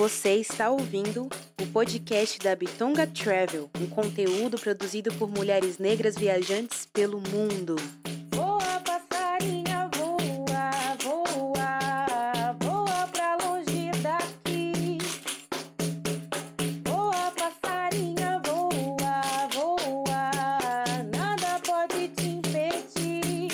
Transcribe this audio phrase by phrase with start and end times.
[0.00, 1.28] Você está ouvindo
[1.60, 7.76] o podcast da Bitonga Travel, um conteúdo produzido por mulheres negras viajantes pelo mundo.
[8.34, 14.96] Voa, passarinha, voa, voa, voa pra longe daqui.
[16.86, 23.52] Voa, passarinha, voa, voa, nada pode te impedir.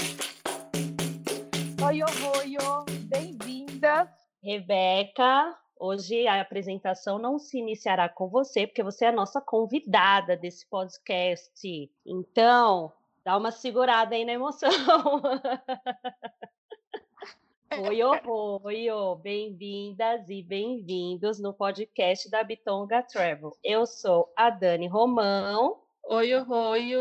[1.85, 4.09] Oi, oi, oi, bem-vindas.
[4.41, 10.37] Rebeca, hoje a apresentação não se iniciará com você, porque você é a nossa convidada
[10.37, 11.91] desse podcast.
[12.05, 12.93] Então,
[13.25, 14.71] dá uma segurada aí na emoção.
[17.79, 18.21] Oi, oi,
[18.65, 23.51] oi, oi, bem-vindas e bem-vindos no podcast da Bitonga Travel.
[23.63, 25.83] Eu sou a Dani Romão.
[26.05, 26.93] Oi, oi,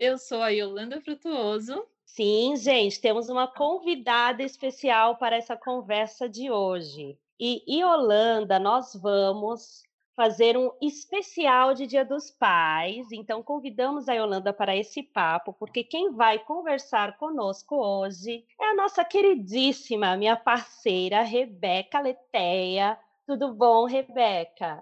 [0.00, 1.86] eu sou a Yolanda Frutuoso.
[2.04, 7.18] Sim, gente, temos uma convidada especial para essa conversa de hoje.
[7.38, 9.82] E Yolanda, nós vamos
[10.16, 13.12] fazer um especial de Dia dos Pais.
[13.12, 18.74] Então, convidamos a Yolanda para esse papo, porque quem vai conversar conosco hoje é a
[18.74, 22.98] nossa queridíssima, minha parceira, Rebeca Leteia.
[23.26, 24.80] Tudo bom, Rebeca?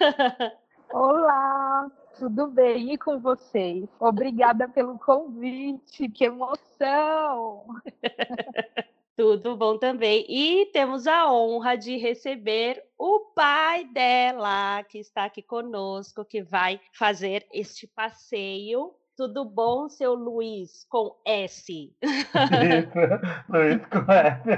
[0.92, 1.88] Olá,
[2.18, 3.88] tudo bem e com vocês?
[4.00, 7.64] Obrigada pelo convite, que emoção!
[9.14, 10.24] Tudo bom também.
[10.26, 16.80] E temos a honra de receber o pai dela, que está aqui conosco, que vai
[16.94, 18.94] fazer este passeio.
[19.14, 21.94] Tudo bom, seu Luiz, com S?
[22.02, 22.92] Isso,
[23.50, 24.50] Luiz com S.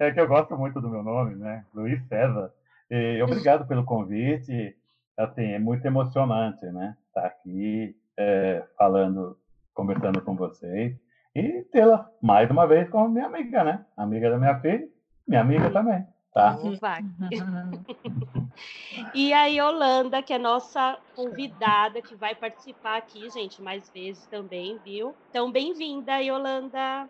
[0.00, 1.64] É que eu gosto muito do meu nome, né?
[1.72, 2.52] Luiz César.
[2.90, 4.76] E obrigado pelo convite.
[5.16, 6.96] Assim, é muito emocionante, né?
[7.06, 9.38] Estar aqui é, falando,
[9.72, 10.96] conversando com vocês
[11.34, 13.84] e tê-la mais uma vez como minha amiga, né?
[13.96, 14.88] Amiga da minha filha,
[15.26, 16.58] minha amiga também, tá?
[16.62, 16.98] Opa.
[19.14, 24.78] e a Yolanda, que é nossa convidada, que vai participar aqui, gente, mais vezes também,
[24.84, 25.14] viu?
[25.30, 27.08] Então, bem-vinda, Yolanda.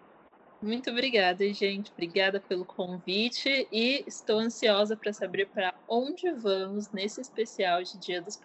[0.63, 1.91] Muito obrigada, gente.
[1.91, 8.23] Obrigada pelo convite e estou ansiosa para saber para onde vamos nesse especial de Dia
[8.23, 8.41] dos.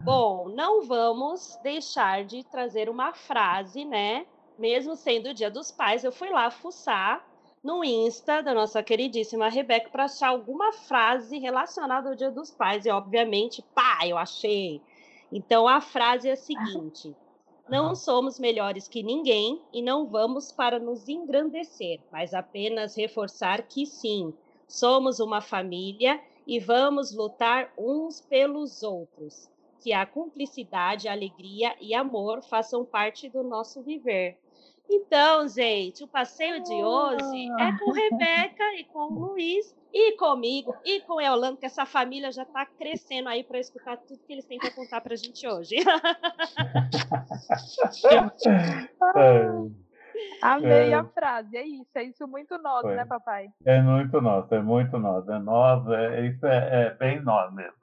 [0.00, 4.26] Bom, não vamos deixar de trazer uma frase, né?
[4.60, 7.26] Mesmo sendo o Dia dos Pais, eu fui lá fuçar
[7.64, 12.84] no Insta da nossa queridíssima Rebeca para achar alguma frase relacionada ao Dia dos Pais.
[12.84, 14.82] E, obviamente, pá, eu achei.
[15.32, 17.16] Então, a frase é a seguinte:
[17.70, 23.86] Não somos melhores que ninguém e não vamos para nos engrandecer, mas apenas reforçar que
[23.86, 24.34] sim,
[24.68, 29.48] somos uma família e vamos lutar uns pelos outros.
[29.80, 34.38] Que a cumplicidade, alegria e amor façam parte do nosso viver.
[34.92, 40.74] Então, gente, o passeio de hoje é com Rebeca e com o Luiz e comigo
[40.84, 44.32] e com o Eolando, que essa família já está crescendo aí para escutar tudo que
[44.32, 45.76] eles têm para contar para a gente hoje.
[50.42, 50.94] Amei É.
[50.94, 52.96] a frase, é isso, é isso muito nosso, Foi.
[52.96, 53.48] né, papai?
[53.64, 55.30] É muito nosso, é muito nosso.
[55.30, 57.74] É nós, é, isso é, é bem nós mesmo.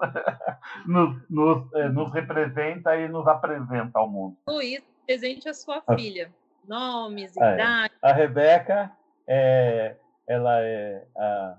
[0.85, 4.37] Nos, nos, é, nos representa e nos apresenta ao mundo.
[4.47, 6.31] Luiz, presente a sua filha.
[6.67, 7.53] Nomes, Ah, é.
[7.55, 7.93] idade.
[8.01, 8.91] A Rebeca,
[9.27, 9.95] é,
[10.27, 11.57] ela é a,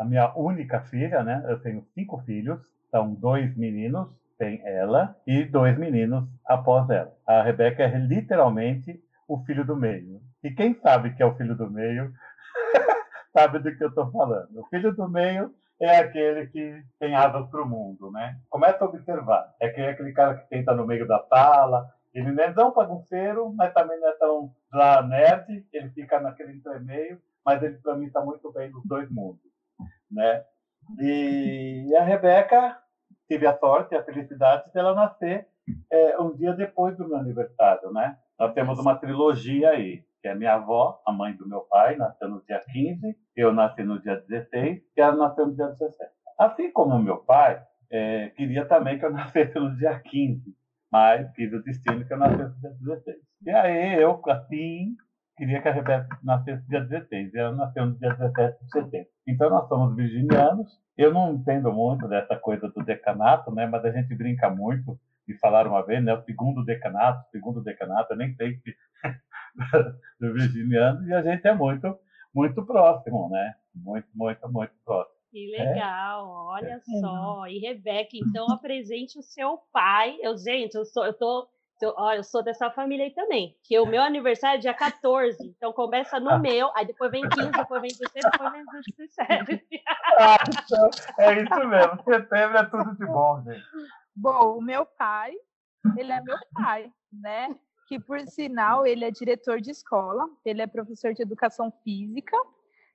[0.00, 1.44] a minha única filha, né?
[1.48, 2.60] Eu tenho cinco filhos,
[2.90, 4.08] são dois meninos,
[4.38, 7.12] tem ela, e dois meninos após ela.
[7.26, 10.20] A Rebeca é literalmente o filho do meio.
[10.42, 12.12] E quem sabe que é o filho do meio,
[13.36, 14.48] sabe do que eu estou falando.
[14.60, 18.36] O filho do meio é aquele que tem asas para o mundo, né?
[18.48, 19.52] Começa a observar.
[19.60, 21.86] É aquele, aquele cara que tenta no meio da sala,
[22.18, 26.52] ele não é tão bagunceiro, mas também não é tão lá nerd, ele fica naquele
[26.52, 29.40] intermeio, mas ele para mim está muito bem nos dois mundos,
[30.10, 30.44] né?
[31.00, 32.78] E a Rebeca
[33.28, 35.46] tive a sorte, a felicidade dela nascer
[35.90, 38.18] é, um dia depois do meu aniversário, né?
[38.38, 42.28] Nós temos uma trilogia aí, que é minha avó, a mãe do meu pai, nasceu
[42.28, 46.10] no dia 15, eu nasci no dia 16 e ela nasceu no dia 17.
[46.38, 50.56] Assim como meu pai, é, queria também que eu nascesse no dia 15,
[50.90, 53.16] mas quis o destino que eu nascesse no dia 16.
[53.42, 54.96] E aí eu, assim,
[55.36, 58.70] queria que a Rebeca nascesse no dia 16, e ela nasceu no dia 17 de
[58.70, 59.08] setembro.
[59.26, 63.90] Então nós somos virginianos, eu não entendo muito dessa coisa do decanato, né, mas a
[63.92, 64.98] gente brinca muito,
[65.28, 68.74] e falaram uma vez, né, o segundo decanato, segundo decanato, eu nem sei que
[70.18, 71.96] do virginiano, e a gente é muito,
[72.34, 75.17] muito próximo, né, muito, muito, muito próximo.
[75.30, 77.46] Que legal, olha só.
[77.46, 80.16] E Rebeca, então apresente o seu pai.
[80.20, 81.48] Eu, gente, eu, sou, eu tô
[81.80, 83.56] Eu, ó, eu sou dessa família aí também.
[83.62, 85.36] Que o meu aniversário é dia 14.
[85.56, 88.64] Então começa no meu, aí depois vem 15, depois vem 16, depois vem
[88.96, 89.66] 17.
[90.20, 90.90] Ah, então,
[91.20, 92.02] é isso mesmo.
[92.02, 93.64] Setembro é tudo de bom, gente.
[94.16, 95.32] Bom, o meu pai,
[95.96, 97.54] ele é meu pai, né?
[97.86, 102.36] Que por sinal ele é diretor de escola, ele é professor de educação física,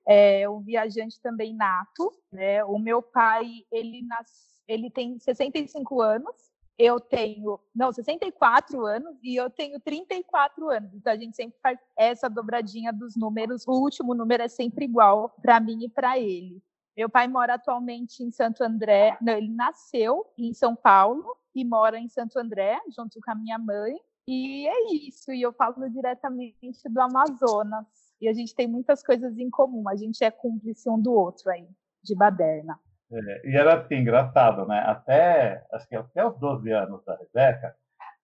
[0.05, 2.63] é um viajante também nato, né?
[2.65, 6.35] O meu pai, ele nas, ele tem 65 anos,
[6.77, 10.93] eu tenho, não, 64 anos e eu tenho 34 anos.
[10.93, 15.29] Então a gente sempre faz essa dobradinha dos números, o último número é sempre igual
[15.41, 16.61] para mim e para ele.
[16.95, 19.17] Meu pai mora atualmente em Santo André.
[19.19, 23.57] Não, ele nasceu em São Paulo e mora em Santo André, junto com a minha
[23.57, 23.95] mãe.
[24.27, 25.31] E é isso.
[25.31, 27.87] E eu falo diretamente do Amazonas.
[28.23, 29.89] E a gente tem muitas coisas em comum.
[29.89, 31.67] A gente é cúmplice um do outro aí,
[32.01, 32.79] de baderna.
[33.11, 34.79] É, e era assim, engraçado, né?
[34.79, 37.75] Até, acho que até os 12 anos da Rebeca,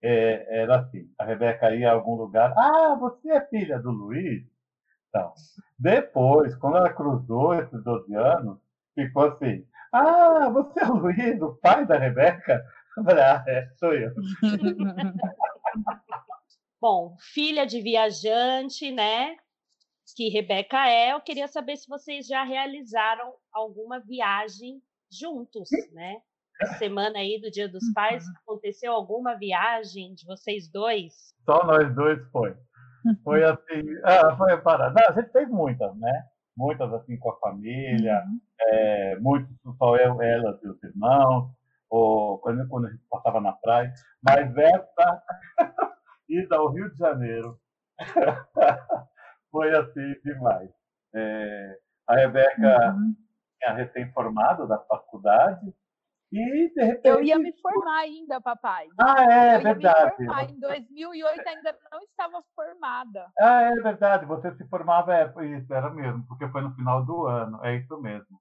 [0.01, 4.41] é, era assim, a Rebeca ia a algum lugar, ah, você é filha do Luiz?
[5.09, 5.33] Então,
[5.77, 8.57] depois, quando ela cruzou esses 12 anos,
[8.95, 12.65] ficou assim, ah, você é o Luiz, o pai da Rebeca?
[12.95, 14.13] Eu falei, ah, é, sou eu.
[16.81, 19.35] Bom, filha de viajante, né?
[20.15, 21.13] Que Rebeca é.
[21.13, 26.17] Eu queria saber se vocês já realizaram alguma viagem juntos, né?
[26.59, 31.13] Na semana aí do Dia dos Pais, aconteceu alguma viagem de vocês dois?
[31.45, 32.55] Só nós dois foi.
[33.23, 34.89] Foi assim, ah, foi para.
[34.89, 36.25] Não, a gente fez muitas, né?
[36.55, 38.21] Muitas assim com a família,
[38.59, 41.49] é, muitos só eu, elas e os irmãos,
[41.89, 43.93] ou quando, quando a gente passava na praia.
[44.21, 45.23] Mas essa
[46.27, 47.57] ida ao Rio de Janeiro
[49.51, 50.69] foi assim demais.
[51.13, 53.15] É, a Rebeca Uhum.
[53.59, 55.73] tinha recém-formado da faculdade
[56.31, 57.07] e de repente.
[57.07, 58.87] Eu ia me formar ainda, papai.
[58.99, 60.11] Ah, é eu ia verdade.
[60.19, 60.43] me formar.
[60.43, 63.25] Em 2008 ainda não estava formada.
[63.39, 64.25] Ah, é verdade.
[64.27, 67.99] Você se formava, é, isso, era mesmo, porque foi no final do ano, é isso
[67.99, 68.39] mesmo.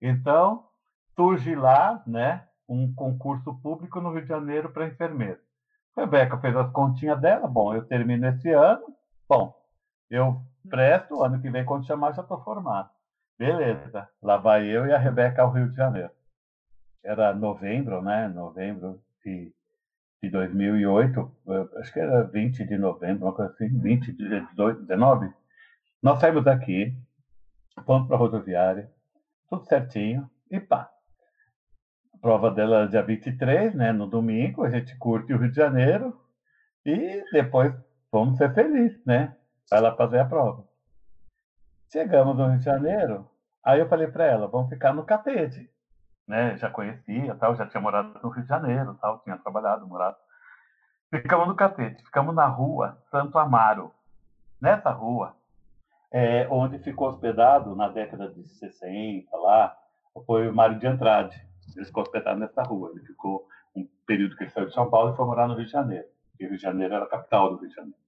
[0.00, 0.68] Então,
[1.16, 5.40] surge lá, né, um concurso público no Rio de Janeiro para enfermeiro.
[5.96, 8.82] Rebeca fez as continhas dela, bom, eu termino esse ano,
[9.28, 9.54] bom,
[10.12, 12.90] eu presto, ano que vem, quando chamar, já estou formado.
[13.38, 16.10] Beleza, lá vai eu e a Rebeca ao Rio de Janeiro.
[17.02, 19.52] Era novembro, né, novembro de,
[20.22, 24.82] de 2008, eu acho que era 20 de novembro, uma coisa assim, 20 de 18,
[24.82, 25.32] 19.
[26.02, 26.94] Nós saímos daqui,
[27.84, 28.92] fomos para a rodoviária,
[29.48, 30.90] tudo certinho, e pá.
[32.14, 35.56] A prova dela era dia 23, né, no domingo, a gente curte o Rio de
[35.56, 36.20] Janeiro,
[36.84, 37.74] e depois
[38.12, 39.34] vamos ser felizes, né?
[39.70, 40.64] Vai lá fazer a prova.
[41.90, 43.28] Chegamos no Rio de Janeiro,
[43.62, 45.70] aí eu falei para ela, vamos ficar no Catete,
[46.26, 46.56] né?
[46.56, 50.16] Já conhecia, tal, já tinha morado no Rio de Janeiro, tal, tinha trabalhado, morado.
[51.10, 53.92] Ficamos no Catete, ficamos na rua Santo Amaro.
[54.60, 55.36] Nessa rua,
[56.10, 59.76] é, onde ficou hospedado na década de 60, lá,
[60.26, 61.36] foi o Mário de Andrade.
[61.74, 62.90] Ele ficou hospedado nessa rua.
[62.90, 65.64] Ele ficou um período que ele saiu de São Paulo e foi morar no Rio
[65.64, 66.06] de Janeiro.
[66.38, 68.01] E Rio de Janeiro era a capital do Rio de Janeiro.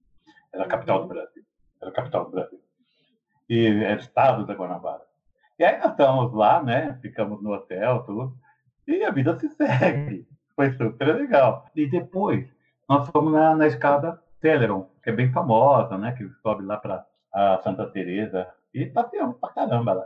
[0.55, 1.43] Era a capital do Brasil.
[1.81, 2.59] Era a capital do Brasil.
[3.49, 5.03] E era o estado da Guanabara.
[5.59, 6.97] E aí nós estamos lá, né?
[7.01, 8.35] Ficamos no hotel, tudo.
[8.87, 10.25] E a vida se segue.
[10.55, 11.69] Foi super legal.
[11.75, 12.49] E depois,
[12.87, 16.13] nós fomos na, na escada Celeron, que é bem famosa, né?
[16.13, 20.05] Que sobe lá para a Santa Teresa e passeamos pra caramba lá.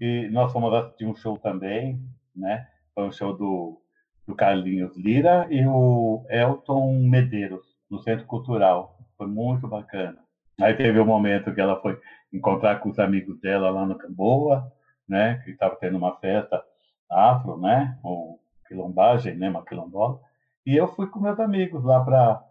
[0.00, 2.02] E nós fomos assistir um show também,
[2.34, 2.66] né?
[2.94, 3.80] Foi um show do,
[4.26, 8.93] do Carlinhos Lira e o Elton Medeiros, no Centro Cultural.
[9.16, 10.18] Foi muito bacana.
[10.60, 12.00] Aí teve um momento que ela foi
[12.32, 14.72] encontrar com os amigos dela lá no Camboa,
[15.08, 15.40] né?
[15.44, 16.62] Que estava tendo uma festa
[17.10, 17.98] afro, né?
[18.02, 19.48] Com quilombagem, né?
[19.48, 20.20] Uma quilombola.
[20.66, 22.42] E eu fui com meus amigos lá para,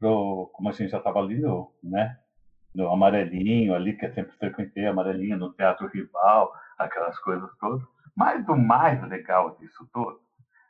[0.00, 2.18] como a gente já estava ali no, né?
[2.74, 7.86] no Amarelinho ali, que eu sempre frequentei Amarelinho, no Teatro Rival, aquelas coisas todas.
[8.16, 10.20] Mas o mais legal disso tudo,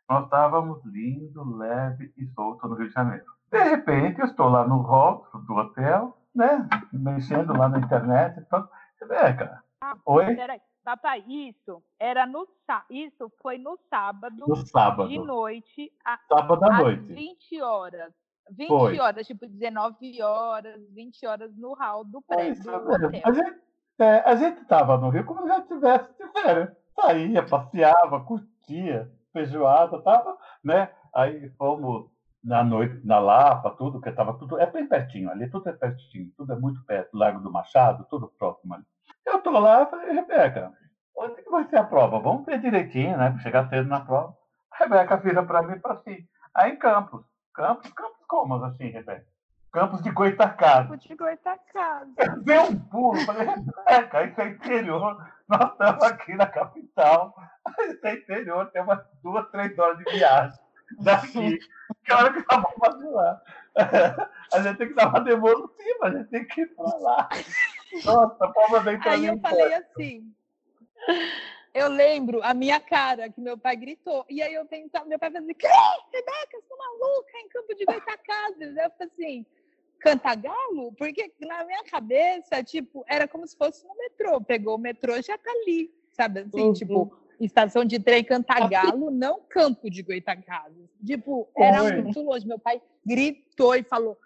[0.09, 3.25] nós estávamos lindo, leve e solto no Rio de Janeiro.
[3.53, 8.45] De repente, eu estou lá no hall do hotel, né, mexendo lá na internet e
[8.47, 8.67] tal.
[8.97, 9.63] Você vê, cara?
[9.83, 10.35] Ah, Oi?
[10.35, 12.47] Peraí, papai, isso era no
[12.89, 15.09] isso foi no sábado No sábado.
[15.11, 17.13] de noite, a- Sábado à às noite.
[17.13, 18.15] 20 horas.
[18.51, 18.99] 20 Foi.
[18.99, 23.11] horas, tipo 19 horas, 20 horas no hall do prédio hotel.
[23.25, 23.61] A gente,
[23.99, 26.71] é, a gente tava no Rio como se já tivesse de férias.
[26.99, 30.91] Saía, passeava, curtia, feijoada, tava, né?
[31.15, 32.11] Aí fomos
[32.43, 36.31] na noite, na Lapa, tudo, que tava tudo, é bem pertinho ali, tudo é pertinho,
[36.37, 38.85] tudo é muito perto, Largo do Machado, tudo próximo ali.
[39.25, 40.73] Eu tô lá e falei, Rebeca,
[41.17, 42.19] onde que vai ser a prova?
[42.19, 43.39] Vamos ver direitinho, né?
[43.43, 44.37] Chegar cedo na prova.
[44.73, 47.25] A Rebeca vira para mim e fala assim, aí em Campos.
[47.55, 49.27] Campos, Campos Como assim, Rebeca?
[49.73, 50.89] Campos de Goitacazes.
[50.89, 52.15] Vou te Goitacazes.
[52.45, 55.17] Deu um pulo, falei, Rebeca, isso é interior,
[55.49, 57.35] nós estamos aqui na capital,
[57.89, 60.59] isso é interior, tem umas duas, três horas de viagem
[61.01, 61.59] daqui.
[62.05, 63.43] Que hora que nós vamos fazer lá?
[64.53, 67.29] A gente tem que dar uma devolutiva, a gente tem que ir pra lá.
[68.05, 70.35] Nossa, a prova vem pra Aí eu falei assim.
[71.73, 74.27] Eu lembro a minha cara, que meu pai gritou.
[74.29, 75.67] E aí eu tentava, meu pai fazia, que?
[75.67, 78.77] Rebeca, você tá maluca em Campo de Goitacazes?
[78.77, 79.47] Eu falei assim,
[80.01, 80.93] Cantagalo?
[80.99, 84.39] Porque na minha cabeça, tipo, era como se fosse no metrô.
[84.43, 86.41] Pegou o metrô, já tá ali, sabe?
[86.41, 86.73] Assim, Uhum.
[86.75, 90.89] tipo, estação de trem Cantagalo, não Campo de Goitacazes.
[91.05, 92.03] Tipo, era Oi.
[92.03, 92.47] muito longe.
[92.47, 94.17] Meu pai gritou e falou,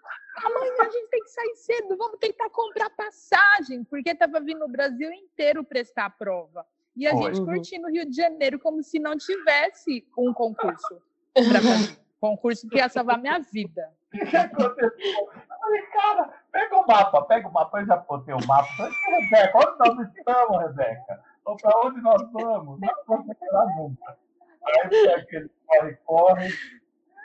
[0.43, 4.69] amanhã a gente tem que sair cedo, vamos tentar comprar passagem, porque estava vindo o
[4.69, 6.65] Brasil inteiro prestar a prova.
[6.95, 7.23] E a Foi.
[7.23, 7.45] gente Uhum.
[7.45, 11.01] curtindo o Rio de Janeiro como se não tivesse um concurso.
[12.19, 13.93] Concurso que ia salvar minha vida.
[14.11, 14.89] O que aconteceu?
[14.89, 18.89] Eu falei, cara, pega o mapa, pega o mapa, eu já botei o mapa.
[19.05, 21.23] Rebeca, onde nós estamos, Rebeca?
[21.47, 22.79] Ou para onde nós vamos?
[22.79, 24.17] Não vamos chegar nunca.
[24.65, 26.49] Aí foi aquele corre-corre,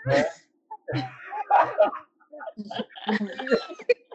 [0.07, 0.25] né?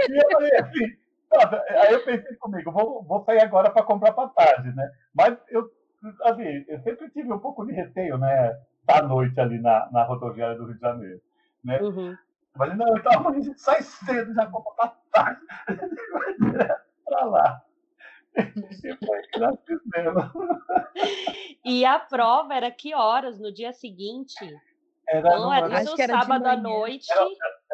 [0.10, 0.98] E eu falei assim,
[1.34, 4.90] nossa, aí eu pensei comigo, vou, vou sair agora para comprar passagem, né?
[5.14, 5.70] Mas eu,
[6.24, 8.58] assim, eu sempre tive um pouco de receio, né?
[8.86, 11.22] Da noite ali na, na rodoviária do Rio de Janeiro.
[11.66, 11.82] Né?
[11.82, 12.12] Uhum.
[12.12, 12.18] Eu
[12.58, 14.72] falei, não, então a gente sai cedo, já compra
[15.12, 17.67] passagem, a gente vai direto pra lá.
[18.38, 20.32] E fizemos.
[21.66, 24.36] E a prova era que horas no dia seguinte?
[25.10, 27.08] Era Não, no, era era sábado à noite.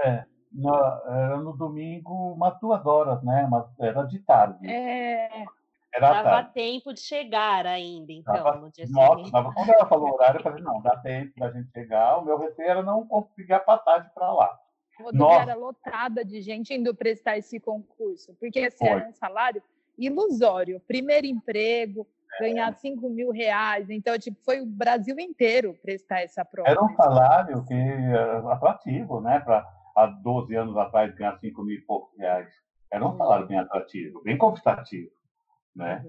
[0.03, 0.74] é, no,
[1.08, 3.48] era no domingo, umas duas horas, né?
[3.50, 4.67] Mas era de tarde.
[4.67, 5.46] É,
[5.93, 6.53] Era Dava tarde.
[6.53, 9.32] tempo de chegar ainda, então, Tava- no dia Nossa, seguinte.
[9.32, 12.17] tava, quando ela falou o horário, eu falei, não, dá tempo da gente chegar.
[12.17, 14.60] O meu receio era não conseguir a passagem para lá.
[15.00, 18.88] rodoviária lotada de gente indo prestar esse concurso, porque esse Foi.
[18.89, 19.62] era um salário
[19.98, 20.80] ilusório.
[20.88, 22.08] Primeiro emprego,
[22.40, 22.44] É.
[22.44, 23.90] ganhar 5 mil reais.
[23.90, 26.70] Então, tipo, foi o Brasil inteiro prestar essa prova.
[26.70, 29.40] Era um salário que era atrativo, né?
[29.40, 32.50] Para há 12 anos atrás ganhar 5 mil e poucos reais.
[32.92, 35.12] Era um salário bem atrativo, bem convidativo,
[35.76, 36.04] né?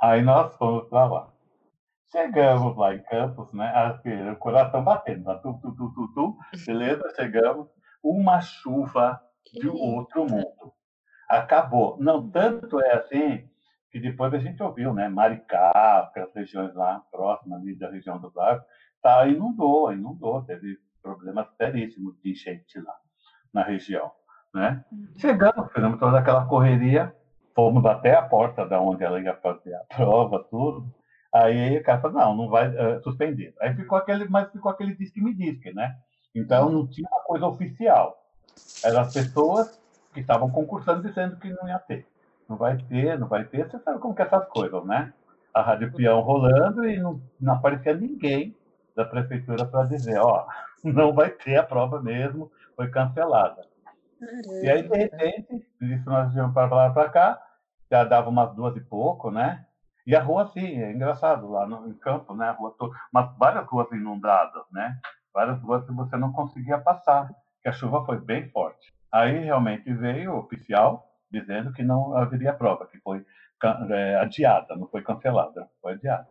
[0.00, 1.32] Aí nós fomos para lá.
[2.12, 3.68] Chegamos lá em Campos, né?
[3.74, 5.34] Assim, o coração batendo, tá?
[5.36, 6.36] tu, tu, tu, tu, tu,
[6.66, 7.02] beleza?
[7.16, 7.68] Chegamos.
[8.02, 9.20] Uma chuva
[9.52, 10.72] de outro mundo.
[11.28, 11.96] Acabou.
[12.00, 13.48] Não, tanto é assim
[13.90, 15.08] que depois a gente ouviu, né?
[15.08, 18.62] Maricá, aquelas regiões lá próximas ali da região do Lago,
[19.02, 22.94] tá, inundou, inundou, teve problemas seríssimos de enchente lá
[23.54, 24.10] na região,
[24.52, 24.84] né?
[25.16, 27.14] Chegamos, fizemos toda aquela correria,
[27.54, 30.92] fomos até a porta da onde ela ia fazer a prova, tudo.
[31.32, 33.54] Aí o cara falou, não, não vai eh, suspender.
[33.60, 35.96] Aí ficou aquele, mas ficou aquele disque-me disque, né?
[36.34, 38.16] Então não tinha uma coisa oficial.
[38.84, 39.80] Eram as pessoas
[40.16, 42.06] que estavam concursando dizendo que não ia ter.
[42.48, 43.68] Não vai ter, não vai ter.
[43.68, 45.12] Você sabe como que é essas coisas, né?
[45.52, 48.56] A Rádio Peão rolando e não, não aparecia ninguém
[48.94, 50.46] da prefeitura para dizer, ó,
[50.82, 53.66] não vai ter a prova mesmo, foi cancelada.
[54.62, 57.42] E aí, de repente, isso nós íamos para lá para cá,
[57.90, 59.66] já dava umas duas e pouco, né?
[60.06, 62.48] E a rua, assim, é engraçado, lá no em campo, né?
[62.48, 62.90] A rua to...
[63.12, 64.98] Mas várias ruas inundadas, né?
[65.34, 67.28] Várias ruas que você não conseguia passar,
[67.62, 68.95] que a chuva foi bem forte.
[69.10, 73.24] Aí realmente veio o oficial dizendo que não haveria prova, que foi
[73.90, 76.28] é, adiada, não foi cancelada, foi adiada.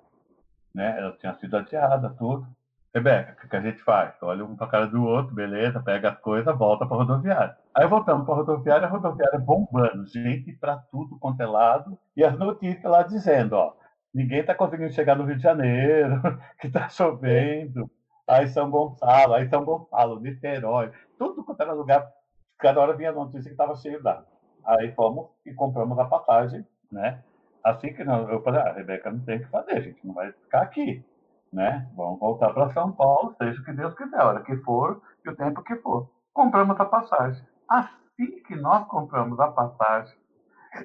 [0.74, 0.98] Né?
[0.98, 2.48] Ela tinha sido adiada, tudo.
[2.94, 4.15] Rebeca, o que a gente faz?
[4.22, 7.58] Olha um para a cara do outro, beleza, pega as coisas, volta para a rodoviária.
[7.74, 12.24] Aí voltamos para a rodoviária, a rodoviária bombando, gente para tudo quanto é lado, e
[12.24, 13.74] as notícias lá dizendo, ó,
[14.13, 16.22] ninguém está conseguindo chegar no Rio de Janeiro,
[16.58, 17.91] que está chovendo,
[18.25, 22.10] aí São Gonçalo, aí São Gonçalo, Niterói, tudo quanto era lugar,
[22.57, 24.25] cada hora vinha a notícia que estava cheio d'água.
[24.65, 27.24] Aí fomos e compramos a passagem, né?
[27.63, 30.13] Assim que não, eu falei, ah, Rebeca, não tem o que fazer, a gente não
[30.13, 31.03] vai ficar aqui,
[31.51, 31.89] né?
[31.95, 35.29] Vamos voltar para São Paulo, seja o que Deus quiser, a hora que for e
[35.29, 36.09] o tempo que for.
[36.33, 37.43] Compramos a passagem.
[37.67, 40.15] Assim que nós compramos a passagem,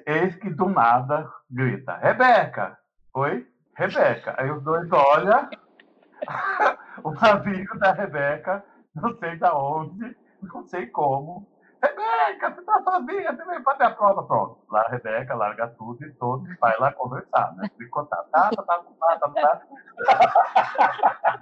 [0.05, 2.77] eis que do nada grita, Rebeca!
[3.13, 3.47] Oi?
[3.75, 4.35] Rebeca.
[4.37, 5.49] Aí os dois olham,
[7.03, 8.63] o navio da Rebeca,
[8.95, 11.47] não sei da onde, não sei como.
[11.83, 14.57] Rebeca, você tá sozinha, você veio fazer a prova, pronto.
[14.69, 17.69] Lá a Rebeca larga tudo e todos vai lá conversar, né?
[17.75, 19.61] Tricotar, tá, tá, tá, tá, tá, tá.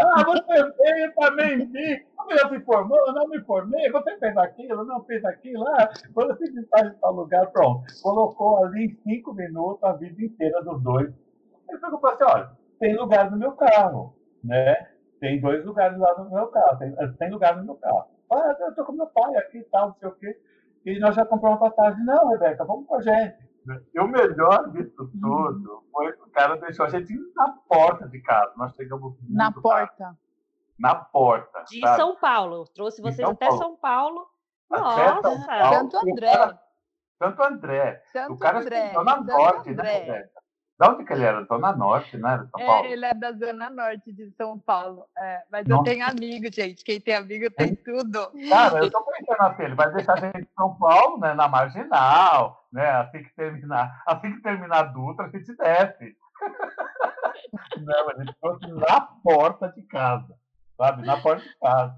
[0.00, 2.06] Ah, você veio também vi.
[2.16, 3.12] Você já se formou?
[3.12, 3.90] Não me formei.
[3.90, 4.84] Você fez aquilo?
[4.84, 5.66] Não fez aquilo?
[5.68, 7.84] Ah, quando você está em tal lugar, pronto.
[8.02, 11.12] Colocou ali cinco minutos a vida inteira dos dois.
[11.68, 14.88] Eu falei assim, olha, tem lugar no meu carro, né?
[15.20, 16.78] Tem dois lugares lá no meu carro.
[16.78, 18.15] Tem, tem lugar no meu carro.
[18.32, 20.40] Ah, eu tô com meu pai aqui e tal, não sei o quê.
[20.84, 22.04] E nós já compramos passagem.
[22.04, 23.46] Não, Rebeca, vamos com a gente.
[23.92, 28.20] E o melhor disso tudo foi que o cara deixou a gente na porta de
[28.20, 28.52] casa.
[28.56, 30.16] Nós chegamos Na porta.
[30.78, 31.64] Na porta.
[31.68, 31.96] De sabe?
[31.96, 32.64] São Paulo.
[32.74, 33.62] Trouxe vocês São até Paulo.
[33.62, 34.26] São Paulo.
[34.70, 35.22] Até Nossa!
[35.22, 35.74] São Paulo.
[35.74, 36.58] Santo André.
[37.18, 38.02] Santo André.
[38.12, 38.78] Santo o cara André.
[38.78, 39.98] é Zona Santo Norte, né, André.
[39.98, 40.35] Rebeca?
[40.78, 41.42] Da onde que ele era?
[41.44, 42.34] Zona Norte, né?
[42.34, 42.86] Era São Paulo.
[42.86, 45.06] É, ele é da Zona Norte de São Paulo.
[45.16, 45.80] É, mas Nossa.
[45.80, 46.84] eu tenho amigo, gente.
[46.84, 48.30] Quem tem amigo tem tudo.
[48.50, 51.48] Cara, eu tô pensando assim, ele vai deixar a gente em São Paulo, né, na
[51.48, 56.16] marginal, né, assim que terminar, assim que terminar a Dutra, a gente desce.
[57.80, 60.34] Não, a gente trouxe na porta de casa,
[60.76, 61.96] sabe, na porta de casa.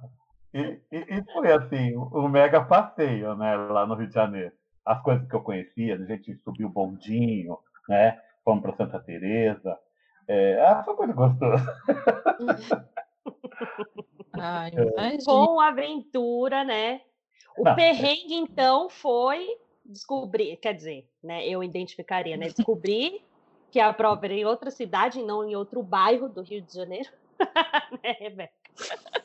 [0.55, 4.53] E, e, e foi assim, o, o mega passeio, né, lá no Rio de Janeiro.
[4.87, 7.59] As coisas que eu conhecia, a gente subiu o bondinho,
[7.89, 9.79] né, fomos para Santa Teresa.
[10.27, 11.81] É, ah, foi coisa gostosa.
[14.33, 14.83] Ai, É.
[14.83, 15.25] imagina.
[15.27, 17.03] Com aventura, né?
[17.59, 17.75] O Não, é.
[17.75, 19.47] perrengue, então, foi
[19.85, 21.47] descobrir, quer dizer, né?
[21.47, 22.47] Eu identificaria, né?
[22.49, 23.23] Descobrir
[23.71, 26.73] que a prova era em outra cidade, e não em outro bairro do Rio de
[26.73, 27.11] Janeiro.
[28.03, 28.53] né, Rebeca?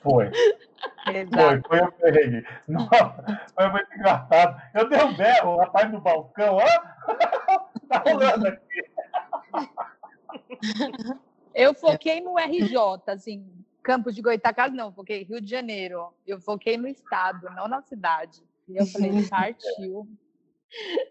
[0.01, 0.31] Foi.
[1.05, 2.45] Foi, foi o perrengue.
[2.67, 4.61] Nossa, foi muito engraçado.
[4.73, 7.13] Eu dei um berro, o rapaz no balcão, ó.
[7.87, 8.92] tá rolando aqui.
[11.53, 12.75] Eu foquei no RJ,
[13.07, 13.45] assim,
[13.83, 16.13] Campos de Goitacazes, não, foquei Rio de Janeiro.
[16.25, 18.41] Eu foquei no estado, não na cidade.
[18.67, 20.07] E eu falei, partiu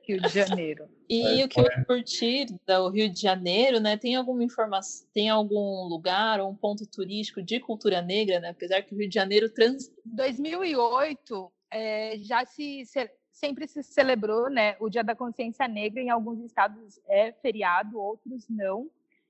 [0.07, 0.89] Rio de Janeiro.
[1.09, 1.85] E Mas o que eu foi.
[1.85, 3.97] curti do Rio de Janeiro, né?
[3.97, 8.49] Tem alguma informação, tem algum lugar ou um ponto turístico de cultura negra, né?
[8.49, 12.85] Apesar que o Rio de Janeiro trans 2008 eh, já se,
[13.43, 18.49] sempre se celebrou, né, o Dia da Consciência Negra em alguns estados é feriado, outros
[18.49, 18.89] não.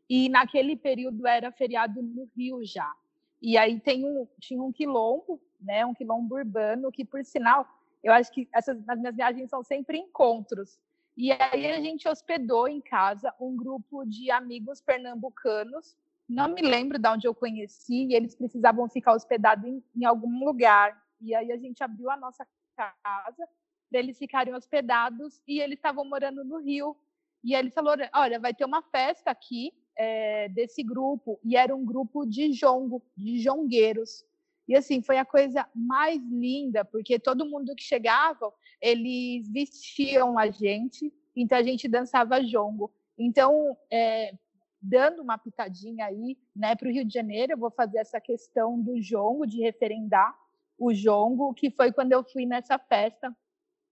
[0.09, 2.93] E naquele período era feriado no Rio já.
[3.41, 7.67] E aí tem um, tinha um quilombo, né, um quilombo urbano que por sinal,
[8.03, 10.79] eu acho que essas nas minhas viagens são sempre encontros.
[11.17, 15.97] E aí a gente hospedou em casa um grupo de amigos pernambucanos
[16.29, 20.45] não me lembro de onde eu conheci, e eles precisavam ficar hospedados em, em algum
[20.45, 20.99] lugar.
[21.21, 23.47] E aí a gente abriu a nossa casa
[23.93, 26.97] para eles ficarem hospedados e eles estavam morando no Rio.
[27.45, 31.39] E eles falaram: olha, vai ter uma festa aqui eh, desse grupo.
[31.45, 34.25] E era um grupo de jongo, de jongueiros.
[34.67, 38.51] E assim, foi a coisa mais linda, porque todo mundo que chegava,
[38.81, 42.91] eles vestiam a gente, então a gente dançava jongo.
[43.19, 44.33] Então, eh,
[44.81, 48.81] dando uma pitadinha aí, né, para o Rio de Janeiro, eu vou fazer essa questão
[48.81, 50.35] do jongo, de referendar
[50.79, 53.37] o jongo, que foi quando eu fui nessa festa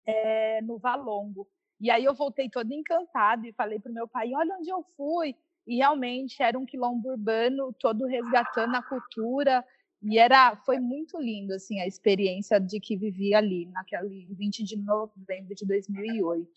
[0.06, 1.46] eh, no Valongo.
[1.80, 4.82] E aí eu voltei toda encantada e falei para o meu pai, olha onde eu
[4.96, 5.34] fui.
[5.66, 9.64] E realmente era um quilombo urbano, todo resgatando a cultura,
[10.02, 14.76] e era, foi muito lindo, assim, a experiência de que vivi ali, naquele 20 de
[14.76, 16.50] novembro de 2008.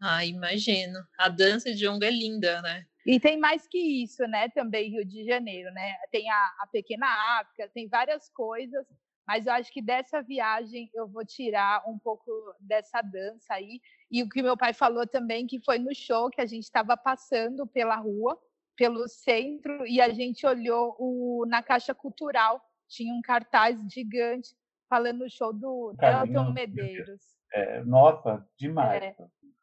[0.00, 1.00] Ah, imagino.
[1.18, 2.86] A dança de jongo é linda, né?
[3.04, 4.48] E tem mais que isso, né?
[4.50, 5.96] Também Rio de Janeiro, né?
[6.12, 7.06] Tem a, a Pequena
[7.40, 8.86] África, tem várias coisas,
[9.30, 13.80] mas eu acho que dessa viagem eu vou tirar um pouco dessa dança aí.
[14.10, 16.96] E o que meu pai falou também, que foi no show que a gente estava
[16.96, 18.36] passando pela rua,
[18.76, 24.48] pelo centro, e a gente olhou o, na Caixa Cultural, tinha um cartaz gigante
[24.88, 27.22] falando o show do Elton Medeiros.
[27.54, 29.00] É, nossa, demais.
[29.00, 29.14] É.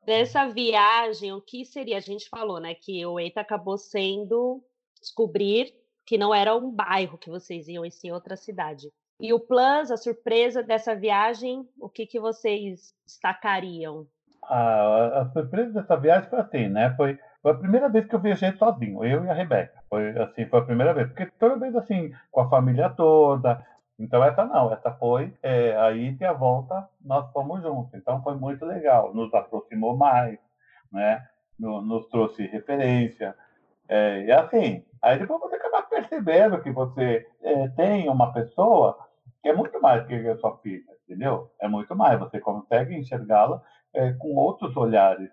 [0.06, 1.98] Dessa viagem, o que seria?
[1.98, 4.64] A gente falou, né, que o Eita acabou sendo
[5.02, 5.76] descobrir
[6.06, 8.90] que não era um bairro que vocês iam, e sim outra cidade.
[9.20, 14.06] E o plus, a surpresa dessa viagem, o que, que vocês destacariam?
[14.44, 16.94] A, a surpresa dessa viagem foi assim, né?
[16.96, 19.84] Foi, foi a primeira vez que eu viajei sozinho, eu e a Rebeca.
[19.90, 21.08] Foi assim, foi a primeira vez.
[21.08, 23.66] Porque toda vez assim, com a família toda.
[24.00, 27.94] Então essa não, essa foi é, a ida e a volta, nós fomos juntos.
[27.96, 30.38] Então foi muito legal, nos aproximou mais,
[30.92, 31.26] né?
[31.60, 33.36] No- Nos trouxe referência.
[33.90, 38.98] É, e assim, aí depois você acaba percebendo que você é, tem uma pessoa
[39.42, 41.52] que é muito mais que a sua filha, entendeu?
[41.60, 43.62] É muito mais, você consegue enxergá-la
[43.94, 45.30] é, com outros olhares,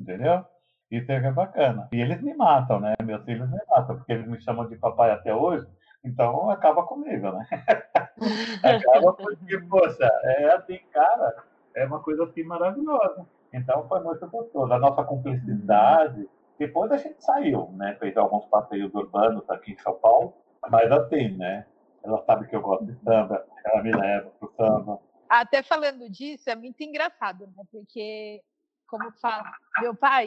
[0.00, 0.44] entendeu?
[0.90, 1.88] Isso é que é bacana.
[1.92, 2.94] E eles me matam, né?
[3.02, 5.66] Meus filhos me matam, porque eles me chamam de papai até hoje,
[6.04, 7.46] então acaba comigo, né?
[8.62, 11.34] acaba porque, poxa, é assim, cara,
[11.74, 13.26] é uma coisa assim maravilhosa.
[13.52, 14.72] Então foi muito gostoso.
[14.72, 16.28] A nossa cumplicidade.
[16.58, 17.96] Depois a gente saiu, né?
[17.98, 20.34] Fez alguns passeios urbanos aqui em São Paulo,
[20.70, 21.66] mas assim, né?
[22.04, 25.00] Ela sabe que eu gosto de samba, ela me leva pro samba.
[25.28, 27.62] Até falando disso, é muito engraçado, né?
[27.70, 28.42] Porque,
[28.86, 30.26] como fala, meu pai,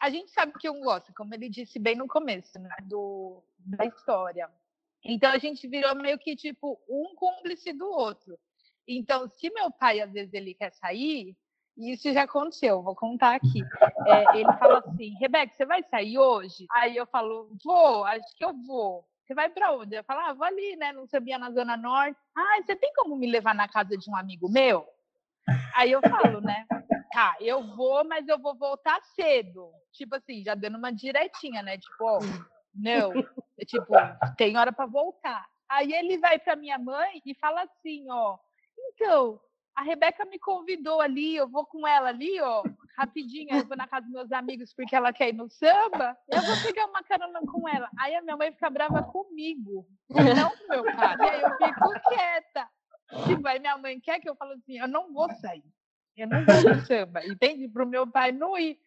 [0.00, 2.70] a gente sabe que um gosta, como ele disse bem no começo, né?
[2.82, 4.48] Do, da história.
[5.04, 8.38] Então a gente virou meio que tipo um cúmplice do outro.
[8.86, 11.36] Então, se meu pai, às vezes, ele quer sair,
[11.76, 13.62] isso já aconteceu, vou contar aqui.
[14.06, 16.66] É, ele fala assim, Rebeca, você vai sair hoje?
[16.70, 19.04] Aí eu falo, vou, acho que eu vou.
[19.26, 19.96] Você vai para onde?
[19.96, 20.92] Eu falo, ah, vou ali, né?
[20.92, 22.18] Não sabia na Zona Norte.
[22.36, 24.86] Ah, você tem como me levar na casa de um amigo meu?
[25.74, 26.66] Aí eu falo, né?
[27.12, 29.70] Tá, eu vou, mas eu vou voltar cedo.
[29.92, 31.78] Tipo assim, já dando uma diretinha, né?
[31.78, 32.18] Tipo, ó,
[32.74, 33.12] não,
[33.58, 33.94] é tipo,
[34.36, 35.46] tem hora para voltar.
[35.68, 38.36] Aí ele vai para minha mãe e fala assim, ó,
[38.78, 39.40] então,
[39.74, 42.62] a Rebeca me convidou ali, eu vou com ela ali, ó,
[42.96, 46.42] rapidinho, eu vou na casa dos meus amigos porque ela quer ir no samba, eu
[46.42, 47.88] vou pegar uma carona com ela.
[47.98, 51.16] Aí a minha mãe fica brava comigo, não com meu pai.
[51.18, 52.68] E aí eu fico quieta.
[53.26, 55.64] Tipo, aí minha mãe quer que eu fale assim, eu não vou sair,
[56.16, 57.68] eu não vou no samba, entende?
[57.68, 58.78] Para o meu pai não ir.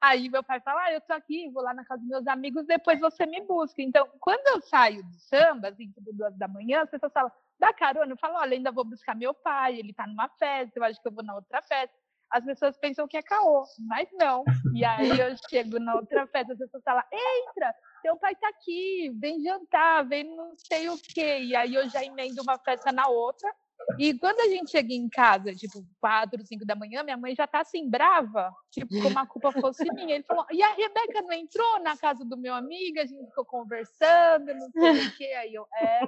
[0.00, 2.66] Aí meu pai fala, ah, eu tô aqui, vou lá na casa dos meus amigos,
[2.66, 3.80] depois você me busca.
[3.80, 7.72] Então, quando eu saio do samba, assim, tipo duas da manhã, as pessoas falam, dá
[7.72, 8.12] carona?
[8.12, 11.08] Eu falo, olha, ainda vou buscar meu pai, ele tá numa festa, eu acho que
[11.08, 11.96] eu vou na outra festa.
[12.30, 14.44] As pessoas pensam que é caô, mas não.
[14.74, 19.10] E aí eu chego na outra festa, as pessoas falam, entra, teu pai tá aqui,
[19.20, 21.40] vem jantar, vem não sei o quê.
[21.40, 23.52] E aí eu já emendo uma festa na outra,
[23.98, 27.46] e quando a gente chega em casa, tipo, quatro, cinco da manhã, minha mãe já
[27.46, 30.16] tá assim, brava, tipo, como a culpa fosse minha.
[30.16, 33.44] Ele falou, e a Rebeca não entrou na casa do meu amigo, a gente ficou
[33.44, 35.32] conversando, não sei o quê.
[35.38, 36.00] Aí eu, é,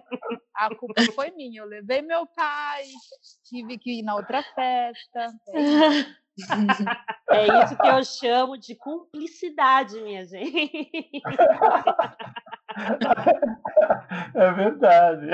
[0.55, 1.63] a culpa foi minha.
[1.63, 2.85] Eu levei meu pai,
[3.45, 5.33] tive que ir na outra festa.
[7.31, 11.23] É isso que eu chamo de cumplicidade, minha gente.
[14.35, 15.27] É verdade.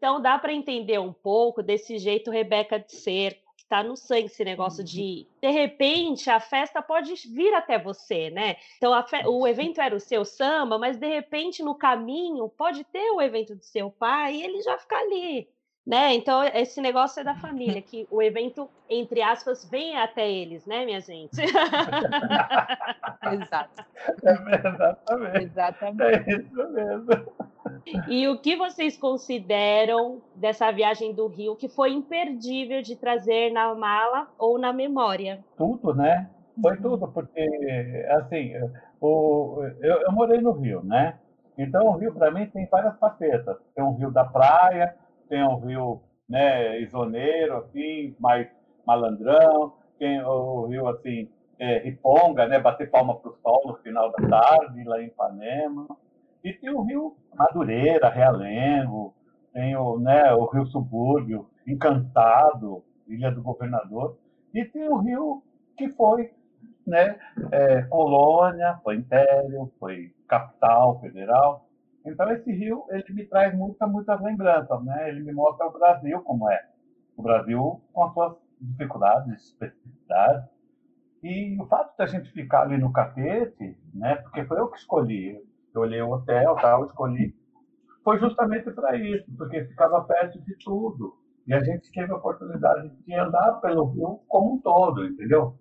[0.00, 4.24] Então dá para entender um pouco desse jeito Rebeca de ser, que está no sangue
[4.24, 8.56] esse negócio de de repente a festa pode vir até você, né?
[8.78, 9.20] Então fe...
[9.26, 13.54] o evento era o seu samba, mas de repente no caminho pode ter o evento
[13.54, 15.46] do seu pai e ele já fica ali.
[15.86, 16.14] Né?
[16.14, 20.84] Então, esse negócio é da família, que o evento, entre aspas, vem até eles, né,
[20.84, 21.32] minha gente?
[23.32, 23.84] Exato.
[24.24, 25.42] É, exatamente.
[25.42, 26.30] Exatamente.
[26.30, 27.08] É isso mesmo.
[28.08, 33.74] E o que vocês consideram dessa viagem do Rio que foi imperdível de trazer na
[33.74, 35.42] mala ou na memória?
[35.56, 36.28] Tudo, né?
[36.60, 38.52] Foi tudo, porque, assim,
[39.00, 41.18] o, eu, eu morei no Rio, né?
[41.56, 43.56] Então, o Rio, para mim, tem várias facetas.
[43.74, 44.94] Tem um rio da praia,
[45.30, 48.48] tem um rio né, isoneiro, assim, mais
[48.84, 54.10] malandrão, tem o rio, assim, é, riponga, né, bater palma para o sol no final
[54.10, 55.86] da tarde, lá em Ipanema.
[56.42, 59.14] E tem o rio Madureira, Realengo,
[59.52, 64.16] tem o, né, o rio Subúrbio, Encantado, Ilha do Governador,
[64.52, 65.42] e tem o rio
[65.76, 66.32] que foi
[66.84, 67.16] né,
[67.52, 71.69] é, colônia, foi império, foi capital federal.
[72.04, 75.08] Então esse rio ele me traz muitas, muitas lembranças, né?
[75.08, 76.60] Ele me mostra o Brasil como é,
[77.16, 80.48] o Brasil com as suas dificuldades, especificidades.
[81.22, 84.16] E o fato da gente ficar ali no catete, né?
[84.16, 85.38] Porque foi eu que escolhi,
[85.74, 87.34] eu olhei o hotel, tal, escolhi,
[88.02, 91.16] foi justamente para isso, porque ficava perto de tudo.
[91.46, 95.54] E a gente teve a oportunidade de andar pelo rio como um todo, entendeu?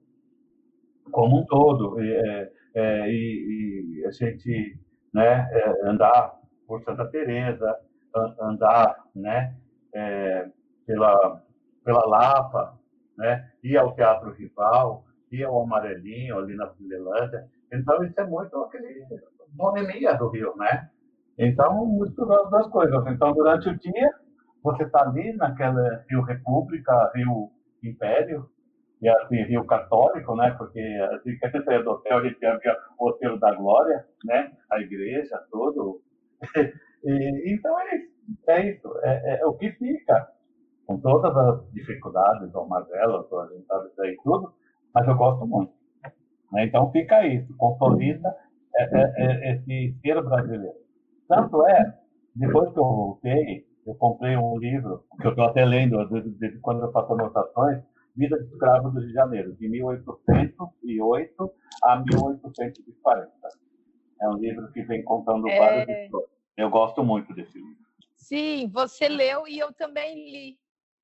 [1.12, 2.02] Como um todo.
[2.02, 4.80] E, é, é, e, e a gente
[5.14, 7.78] né, é, andar por Santa Teresa,
[8.40, 9.56] andar né,
[9.94, 10.48] é,
[10.86, 11.42] pela,
[11.84, 12.78] pela Lapa,
[13.18, 17.48] né, ir ao Teatro Rival, ir ao Amarelinho, ali na Finlândia.
[17.72, 19.06] Então, isso é muito aquele
[19.50, 20.90] bonemia do Rio, né?
[21.38, 23.08] Então, misturando as duas coisas.
[23.08, 24.12] Então, durante o dia,
[24.64, 27.52] você está ali naquela Rio República, Rio
[27.84, 28.50] Império,
[29.02, 30.52] e assim, Rio Católico, né?
[30.58, 34.52] Porque que a gente saía do hotel, a gente havia o Hotel da Glória, né?
[34.70, 36.02] A igreja, tudo.
[37.04, 38.12] e, então é isso,
[38.48, 40.28] é isso, é, é, o que fica,
[40.86, 44.54] com todas as dificuldades, ou mazelas, ou a gente sabe isso aí tudo,
[44.94, 45.72] mas eu gosto muito.
[46.52, 46.66] Né?
[46.66, 48.36] Então fica isso, consolida
[48.76, 50.78] é, é, é, esse ser brasileiro.
[51.28, 51.98] Tanto é,
[52.36, 56.84] depois que eu voltei, eu comprei um livro, que eu estou até lendo, vezes, quando
[56.84, 57.84] eu faço anotações,
[58.20, 61.52] Vida de Escravo do Rio de Janeiro, de 1808
[61.86, 63.32] a 1840.
[64.22, 65.58] É um livro que vem contando É.
[65.58, 66.30] várias histórias.
[66.58, 67.80] Eu gosto muito desse livro.
[68.18, 70.60] Sim, você leu e eu também li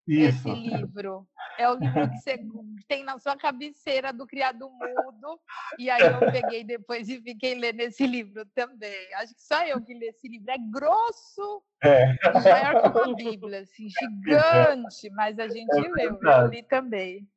[0.08, 0.50] Isso.
[0.50, 1.28] esse livro.
[1.58, 2.38] É o livro que você
[2.88, 5.40] tem na sua cabeceira do Criado Mudo.
[5.80, 9.14] E aí eu peguei depois e fiquei lendo esse livro também.
[9.16, 10.52] Acho que só eu que li esse livro.
[10.52, 12.16] É grosso, É.
[12.34, 17.28] maior que uma Bíblia, assim, gigante, mas a gente É leu, eu li também.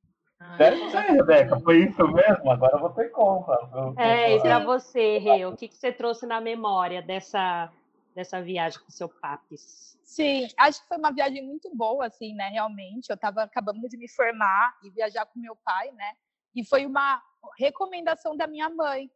[0.56, 1.58] Deve ser, Rebeca.
[1.60, 2.50] Foi isso mesmo?
[2.50, 3.52] Agora você conta.
[3.96, 7.72] É, e para você, Rê, o que, que você trouxe na memória dessa,
[8.18, 9.96] dessa viagem com seu papis?
[10.02, 12.48] Sim, acho que foi uma viagem muito boa, assim, né?
[12.48, 16.16] Realmente, eu estava acabando de me formar e viajar com meu pai, né?
[16.52, 17.22] E foi uma
[17.56, 19.08] recomendação da minha mãe,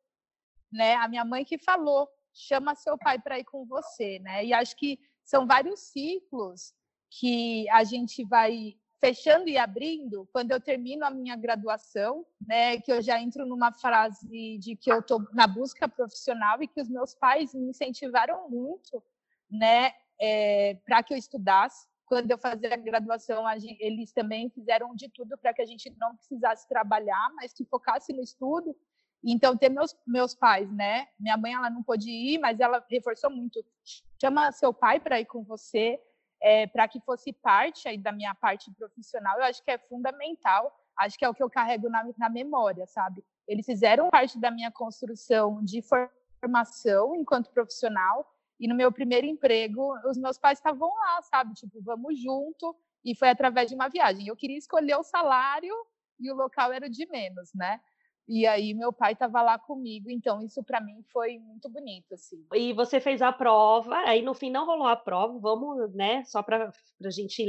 [0.70, 0.94] né?
[0.94, 4.44] A minha mãe que falou, chama seu pai para ir com você, né?
[4.44, 6.72] E acho que são vários ciclos
[7.10, 12.92] que a gente vai fechando e abrindo quando eu termino a minha graduação, né, que
[12.92, 16.88] eu já entro numa fase de que eu estou na busca profissional e que os
[16.88, 19.02] meus pais me incentivaram muito,
[19.50, 21.88] né, é, para que eu estudasse.
[22.06, 25.66] Quando eu fazia a graduação, a gente, eles também fizeram de tudo para que a
[25.66, 28.76] gente não precisasse trabalhar, mas que focasse no estudo.
[29.24, 31.08] Então, ter meus, meus pais, né?
[31.18, 33.64] Minha mãe, ela não pôde ir, mas ela reforçou muito.
[34.20, 35.98] Chama seu pai para ir com você,
[36.42, 40.76] é, para que fosse parte aí da minha parte profissional, eu acho que é fundamental,
[40.98, 43.24] acho que é o que eu carrego na, na memória, sabe?
[43.46, 48.28] Eles fizeram parte da minha construção de formação enquanto profissional,
[48.58, 51.54] e no meu primeiro emprego, os meus pais estavam lá, sabe?
[51.54, 54.26] Tipo, vamos junto, e foi através de uma viagem.
[54.26, 55.74] Eu queria escolher o salário
[56.18, 57.80] e o local era de menos, né?
[58.28, 62.46] E aí meu pai estava lá comigo, então isso para mim foi muito bonito, assim.
[62.54, 66.42] E você fez a prova, aí no fim não rolou a prova, vamos, né, só
[66.42, 66.72] para
[67.04, 67.44] a gente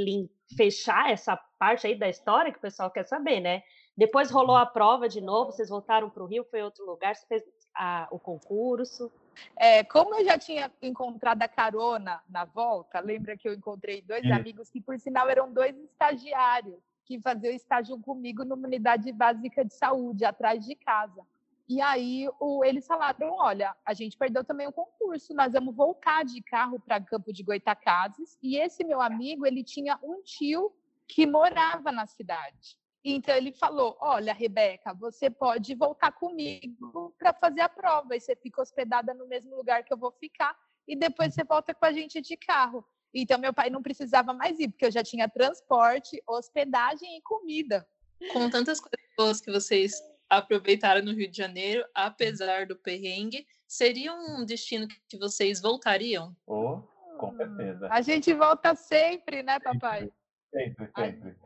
[0.56, 3.62] fechar essa parte aí da história que o pessoal quer saber, né?
[3.96, 7.26] Depois rolou a prova de novo, vocês voltaram para o Rio, foi outro lugar, você
[7.26, 7.42] fez
[7.74, 9.10] a, o concurso.
[9.56, 14.28] É, como eu já tinha encontrado a carona na volta, lembra que eu encontrei dois
[14.30, 19.64] amigos que, por sinal, eram dois estagiários que fazia o estágio comigo numa unidade básica
[19.64, 21.24] de saúde, atrás de casa.
[21.68, 26.24] E aí o, eles falaram: olha, a gente perdeu também o concurso, nós vamos voltar
[26.24, 28.38] de carro para Campo de Goitacazes.
[28.42, 30.72] E esse meu amigo, ele tinha um tio
[31.08, 32.78] que morava na cidade.
[33.02, 38.14] Então ele falou: Olha, Rebeca, você pode voltar comigo para fazer a prova.
[38.16, 40.56] E você fica hospedada no mesmo lugar que eu vou ficar.
[40.86, 42.84] E depois você volta com a gente de carro.
[43.14, 47.86] Então, meu pai não precisava mais ir, porque eu já tinha transporte, hospedagem e comida.
[48.32, 54.12] Com tantas coisas boas que vocês aproveitaram no Rio de Janeiro, apesar do perrengue, seria
[54.12, 56.34] um destino que vocês voltariam?
[56.46, 56.82] Oh,
[57.18, 57.88] com certeza.
[57.90, 60.10] A gente volta sempre, né, papai?
[60.52, 61.36] Sempre, sempre.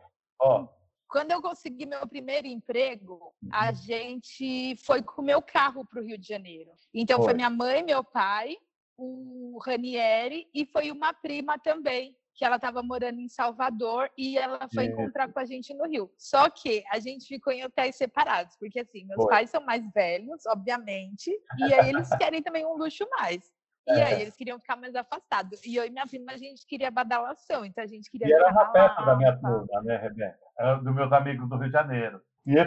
[0.40, 0.78] Ó, oh.
[1.08, 3.74] Quando eu consegui meu primeiro emprego, a uhum.
[3.74, 6.70] gente foi com o meu carro para o Rio de Janeiro.
[6.92, 7.26] Então, foi.
[7.26, 8.58] foi minha mãe, meu pai,
[8.98, 14.68] o Ranieri e foi uma prima também, que ela estava morando em Salvador e ela
[14.72, 14.86] foi é.
[14.88, 16.10] encontrar com a gente no Rio.
[16.18, 19.30] Só que a gente ficou em hotéis separados, porque assim, meus foi.
[19.30, 23.42] pais são mais velhos, obviamente, e aí eles querem também um luxo mais.
[23.86, 24.04] E é.
[24.04, 25.64] aí eles queriam ficar mais afastados.
[25.64, 28.28] E eu e minha prima, a gente queria badalação, então a gente queria...
[28.28, 30.38] E era peça da minha turma, né, Rebeca?
[30.58, 32.20] Era dos meus amigos do Rio de Janeiro.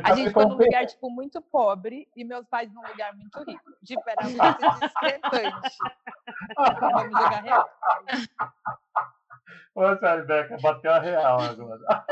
[0.03, 3.71] A gente ficou num lugar, tipo, muito pobre e meus pais num lugar muito rico.
[3.83, 5.77] Tipo, era muito discrepante.
[6.79, 7.69] Vamos jogar real.
[9.73, 12.05] Poxa, Rebeca, bateu a real agora.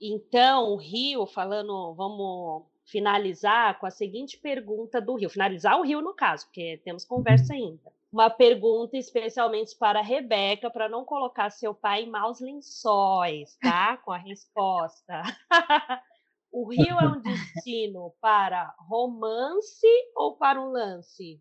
[0.00, 5.30] Então, o Rio, falando, vamos finalizar com a seguinte pergunta do Rio.
[5.30, 7.92] Finalizar o Rio, no caso, porque temos conversa ainda.
[8.12, 13.96] Uma pergunta especialmente para a Rebeca, para não colocar seu pai em maus lençóis, tá?
[14.04, 15.22] Com a resposta.
[16.50, 21.40] o Rio é um destino para romance ou para um lance?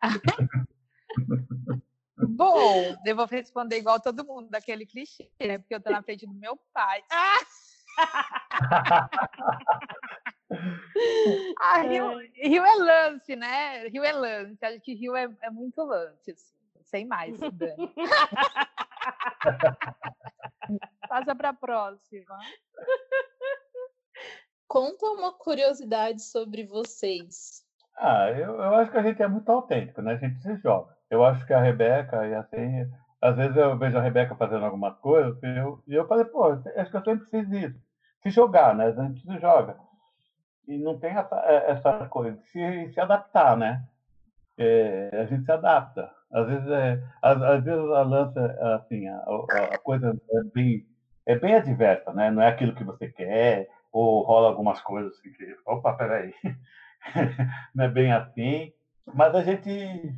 [2.18, 5.58] Bom, eu vou responder igual todo mundo, daquele clichê, né?
[5.58, 7.04] Porque eu tô na frente do meu pai.
[7.10, 7.40] Ah!
[11.60, 13.88] ah, Rio, Rio é lance, né?
[13.88, 14.64] Rio é lance.
[14.64, 16.54] Acho que Rio é, é muito lance, assim.
[16.84, 17.92] Sem mais, Dani.
[21.08, 22.38] Passa para a próxima.
[24.68, 27.64] Conta uma curiosidade sobre vocês.
[27.96, 30.12] Ah, eu, eu acho que a gente é muito autêntico, né?
[30.12, 30.96] A gente se joga.
[31.10, 32.88] Eu acho que a Rebeca, e assim,
[33.20, 36.44] às vezes eu vejo a Rebeca fazendo algumas coisas e eu, e eu falei, pô,
[36.44, 37.80] acho que eu sempre fiz isso.
[38.22, 38.86] Se jogar, né?
[38.86, 39.76] A gente se joga
[40.66, 43.84] e não tem essa, é, essa coisa de se, se adaptar, né?
[44.58, 46.10] É, a gente se adapta.
[46.32, 49.24] Às vezes, é, às, às vezes a lança, assim, a,
[49.74, 50.86] a, coisa é bem,
[51.24, 52.30] é bem adversa, né?
[52.30, 56.34] Não é aquilo que você quer, ou rola algumas coisas assim que, opa, peraí,
[57.74, 58.72] não é bem assim.
[59.14, 60.12] Mas a gente,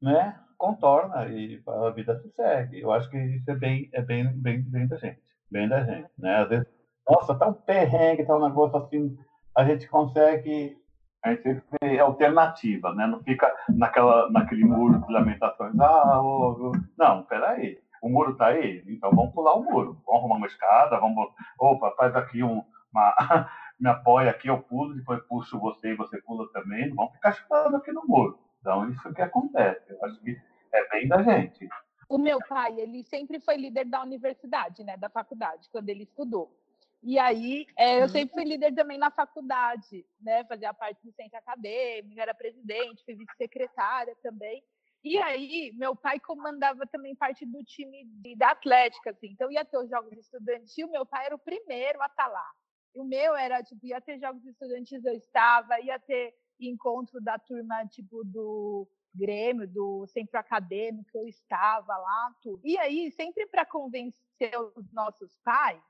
[0.00, 2.80] né, contorna e a vida se segue.
[2.80, 6.10] Eu acho que isso é bem, é bem, bem, bem da gente, bem da gente,
[6.16, 6.36] né?
[6.36, 6.66] Às vezes,
[7.08, 9.18] nossa, tá um perrengue, tá um negócio assim
[9.56, 10.80] a gente consegue
[11.22, 13.06] a gente tem alternativa, né?
[13.06, 15.78] Não fica naquela, naquele muro de lamentações.
[15.78, 16.72] Ah, oh, oh.
[16.96, 17.78] não, peraí.
[18.02, 20.00] O muro está aí, então vamos pular o muro.
[20.06, 21.30] Vamos arrumar uma escada, vamos.
[21.58, 23.50] Opa, faz aqui um, uma.
[23.78, 26.88] Me apoia aqui, eu pulo, depois puxo você e você pula também.
[26.88, 28.38] Não vamos ficar chutando aqui no muro.
[28.60, 29.90] Então, isso que acontece.
[29.90, 30.36] Eu acho que
[30.72, 31.66] é bem da gente.
[32.08, 36.50] O meu pai, ele sempre foi líder da universidade, né, da faculdade, quando ele estudou.
[37.02, 41.38] E aí, é, eu sempre fui líder também na faculdade, né, fazia parte do centro
[41.38, 44.62] acadêmico, era presidente, fui vice-secretária também.
[45.02, 49.28] E aí, meu pai comandava também parte do time de, da Atlética, assim.
[49.28, 52.50] Então, ia ter os jogos estudantil, meu pai era o primeiro a estar lá.
[52.94, 57.38] E o meu era, tipo, ia ter jogos estudantis, eu estava, ia ter encontro da
[57.38, 62.60] turma, tipo, do Grêmio, do centro acadêmico, eu estava lá, tudo.
[62.62, 65.82] E aí, sempre para convencer os nossos pais,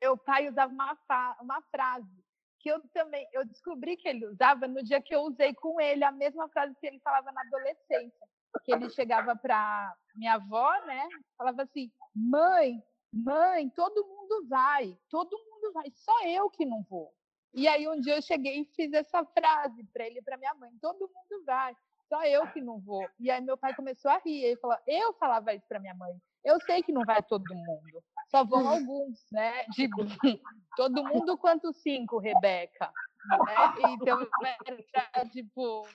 [0.00, 0.96] meu pai usava uma,
[1.40, 2.24] uma frase
[2.60, 6.04] que eu também, eu descobri que ele usava no dia que eu usei com ele
[6.04, 8.28] a mesma frase que ele falava na adolescência,
[8.64, 11.08] que ele chegava para minha avó, né?
[11.36, 12.82] Falava assim: "Mãe,
[13.12, 17.12] mãe, todo mundo vai, todo mundo vai, só eu que não vou".
[17.54, 20.54] E aí um dia eu cheguei e fiz essa frase para ele e para minha
[20.54, 21.76] mãe: "Todo mundo vai,
[22.08, 23.08] só eu que não vou".
[23.20, 26.20] E aí meu pai começou a rir, ele falou: "Eu falava isso para minha mãe.
[26.44, 29.64] Eu sei que não vai todo mundo, só vão alguns, né?
[29.72, 29.96] Tipo,
[30.76, 32.92] todo mundo quanto cinco, Rebeca,
[33.46, 33.90] né?
[33.90, 34.26] Então,
[35.14, 35.86] era, tipo,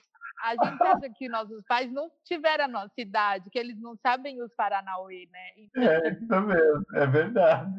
[0.42, 4.42] a gente acha que nossos pais não tiveram a nossa idade, que eles não sabem
[4.42, 5.50] os Paranauê, né?
[5.56, 7.72] Então, É isso mesmo, é verdade.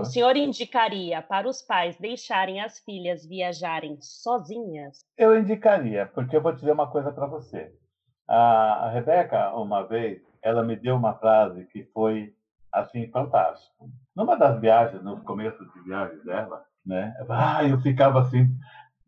[0.00, 5.04] O senhor indicaria para os pais deixarem as filhas viajarem sozinhas?
[5.16, 7.72] Eu indicaria, porque eu vou dizer uma coisa para você.
[8.26, 12.34] A, a Rebeca, uma vez, ela me deu uma frase que foi,
[12.72, 13.84] assim, fantástica.
[14.14, 17.14] Numa das viagens, nos começos de viagem dela, né?
[17.28, 18.48] Ah, eu ficava assim,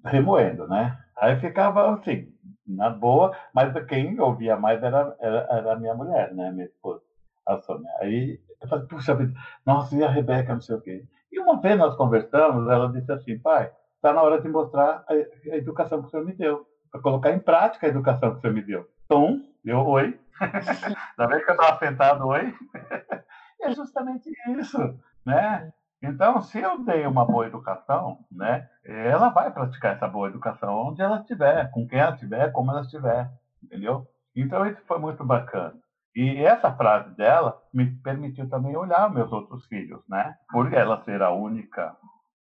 [0.05, 0.99] remoendo, né?
[1.17, 2.33] Aí ficava assim,
[2.67, 6.51] na boa, mas quem ouvia mais era, era, era a minha mulher, né?
[6.51, 7.03] Minha esposa,
[7.47, 7.91] a Sônia.
[8.01, 9.33] Aí eu falei, puxa vida,
[9.65, 11.05] nossa, e a Rebeca, não sei o quê.
[11.33, 15.13] E uma vez nós conversamos, ela disse assim, pai, está na hora de mostrar a,
[15.13, 18.41] a educação que o senhor me deu, para colocar em prática a educação que o
[18.41, 18.89] senhor me deu.
[19.05, 20.19] Então, eu, oi.
[21.19, 22.55] Ainda bem que eu estava sentado, oi.
[23.63, 24.79] é justamente isso,
[25.25, 25.73] né?
[26.03, 31.03] Então, se eu dei uma boa educação, né, ela vai praticar essa boa educação onde
[31.03, 33.31] ela estiver, com quem ela estiver, como ela estiver,
[33.63, 34.07] entendeu?
[34.35, 35.75] Então, isso foi muito bacana.
[36.17, 40.35] E essa frase dela me permitiu também olhar meus outros filhos, né?
[40.51, 41.95] Por ela ser a única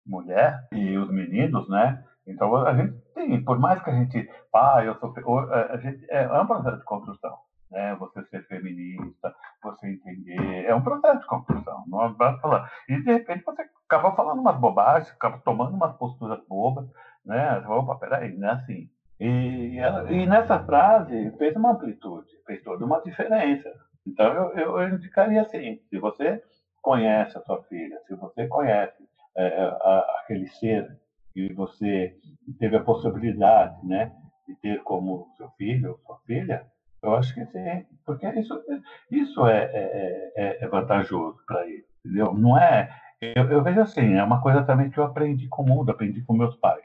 [0.06, 2.02] mulher e os meninos, né?
[2.26, 5.12] Então, a gente tem, por mais que a gente, ah, eu sou,
[5.50, 7.36] a gente, é, é um processo de construção,
[7.70, 7.94] né?
[7.96, 12.70] Você ser feminista, você entender, é um processo de construção, não é basta falar.
[12.88, 16.88] E, de repente, você acaba falando umas bobagens, acaba tomando umas posturas bobas,
[17.24, 17.58] né?
[17.68, 18.88] Opa, peraí, não é assim.
[19.18, 23.70] E, ela- e nessa frase fez uma amplitude, fez toda uma diferença.
[24.06, 26.42] Então, eu, eu, eu indicaria assim, se você
[26.82, 30.88] conhece a sua filha, se você conhece é, a- aquele ser
[31.32, 32.16] que você
[32.58, 34.10] teve a possibilidade, né,
[34.48, 36.66] de ter como seu filho ou sua filha,
[37.02, 38.62] eu acho que sim, porque isso,
[39.10, 42.34] isso é, é, é- é vantajoso para ele, entendeu?
[42.34, 45.66] Não é, eu, eu vejo assim, é uma coisa também que eu aprendi com o
[45.66, 46.84] mundo, aprendi com meus pais.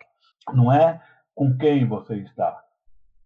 [0.53, 1.01] Não é
[1.33, 2.63] com quem você está,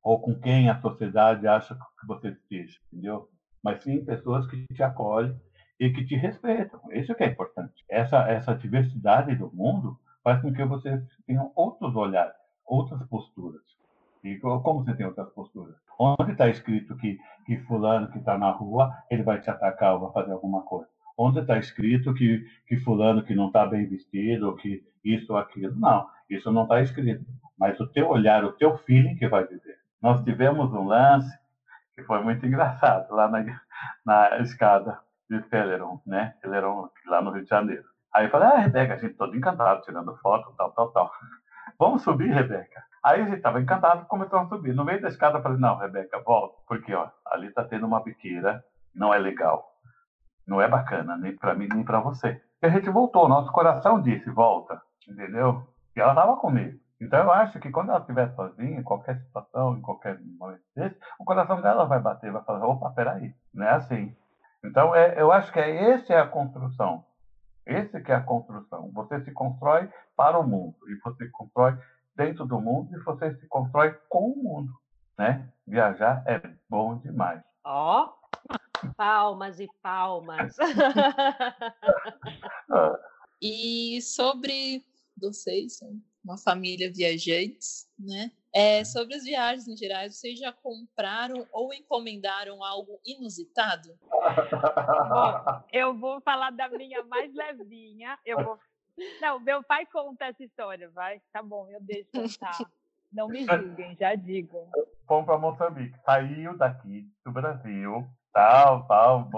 [0.04, 3.30] ou com quem a sociedade acha que você esteja, entendeu?
[3.64, 5.36] Mas sim pessoas que te acolhem
[5.80, 6.80] e que te respeitam.
[6.92, 7.84] Isso que é importante.
[7.90, 13.62] Essa, essa diversidade do mundo faz com que você tenha outros olhares, outras posturas.
[14.24, 15.76] E co- como você tem outras posturas?
[16.00, 20.00] Onde está escrito que, que fulano que está na rua, ele vai te atacar ou
[20.00, 20.88] vai fazer alguma coisa?
[21.18, 25.38] Onde está escrito que, que fulano que não está bem vestido, ou que isso ou
[25.38, 25.76] aquilo?
[25.76, 27.26] Não, isso não está escrito.
[27.58, 29.78] Mas o teu olhar, o teu feeling que vai dizer.
[30.02, 31.38] Nós tivemos um lance
[31.94, 33.44] que foi muito engraçado lá na,
[34.06, 34.98] na escada
[35.30, 36.36] de Teleron, né?
[36.42, 37.84] Teleron, lá no Rio de Janeiro.
[38.14, 41.12] Aí eu falei, ah, Rebeca, a gente todo encantado, tirando foto, tal, tal, tal.
[41.78, 42.89] Vamos subir, Rebeca?
[43.04, 44.74] Aí a gente estava encantado, começou a subir.
[44.74, 48.04] No meio da escada, eu falei, não, Rebeca, volta, porque ó, ali está tendo uma
[48.04, 49.74] biqueira, não é legal.
[50.46, 52.42] Não é bacana, nem para mim, nem para você.
[52.62, 55.68] E a gente voltou, nosso coração disse, volta, entendeu?
[55.96, 56.78] E ela estava comigo.
[57.00, 60.98] Então eu acho que quando ela estiver sozinha, em qualquer situação, em qualquer momento desse,
[61.18, 64.16] o coração dela vai bater, vai falar, opa, peraí, não é assim.
[64.64, 67.06] Então é, eu acho que é esse é a construção.
[67.66, 68.92] Esse que é a construção.
[68.94, 71.78] Você se constrói para o mundo e você constrói
[72.20, 74.74] dentro do mundo e você se constrói com o mundo,
[75.18, 75.50] né?
[75.66, 77.42] Viajar é bom demais.
[77.64, 78.14] Ó,
[78.98, 80.56] palmas e palmas.
[82.72, 83.00] Ah,
[83.42, 84.86] E sobre
[85.18, 88.32] vocês, são uma família viajantes, né?
[88.54, 93.98] É, sobre as viagens em geral, vocês já compraram ou encomendaram algo inusitado?
[94.12, 98.20] Bom, eu vou falar da minha mais levinha.
[98.26, 98.60] Eu vou.
[99.22, 101.22] Não, meu pai conta essa história, vai.
[101.32, 102.58] Tá bom, eu deixo contar.
[103.12, 104.70] Não me julguem, já digo.
[105.08, 105.98] Fomos para Moçambique.
[106.06, 109.30] Saiu daqui do Brasil, tal, tal.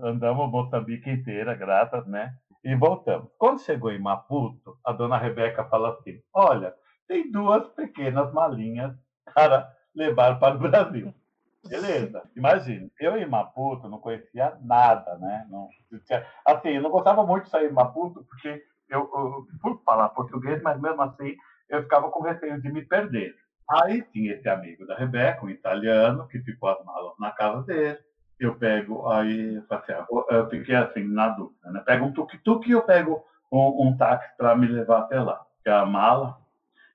[0.00, 2.34] Andamos Moçambique inteira, graças, né?
[2.64, 3.30] E voltamos.
[3.38, 6.74] Quando chegou em Maputo, a dona Rebeca fala assim: Olha,
[7.06, 8.94] tem duas pequenas malinhas
[9.32, 11.14] para levar para o Brasil.
[11.68, 15.46] Beleza, imagina, eu em Maputo não conhecia nada, né?
[15.50, 15.68] Não,
[16.46, 20.60] assim, eu não gostava muito de sair em Maputo, porque eu, eu por falar português,
[20.62, 21.36] mas mesmo assim
[21.68, 23.34] eu ficava com receio de me perder.
[23.70, 27.98] Aí tinha esse amigo da Rebeca, um italiano, que ficou as malas na casa dele.
[28.38, 31.80] Eu pego, aí eu assim, ah, fiquei assim, na dúvida, né?
[31.86, 33.22] Pego um tuk-tuk e eu pego
[33.52, 35.36] um, um táxi para me levar até lá.
[35.54, 36.38] Porque a mala.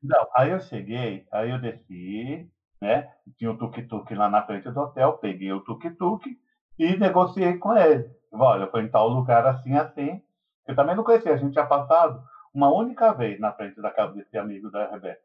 [0.03, 2.49] Não, aí eu cheguei, aí eu desci,
[2.81, 3.09] né?
[3.37, 6.37] Tinha o tuk-tuk lá na frente do hotel, peguei o tuk-tuk
[6.77, 8.09] e negociei com ele.
[8.31, 10.21] Olha, fui em tal lugar assim, assim.
[10.67, 14.13] Eu também não conhecia, a gente tinha passado uma única vez na frente da casa
[14.13, 15.21] desse amigo da Rebeca,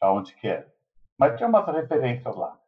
[0.00, 0.66] aonde que era.
[1.18, 2.58] Mas tinha umas referências lá.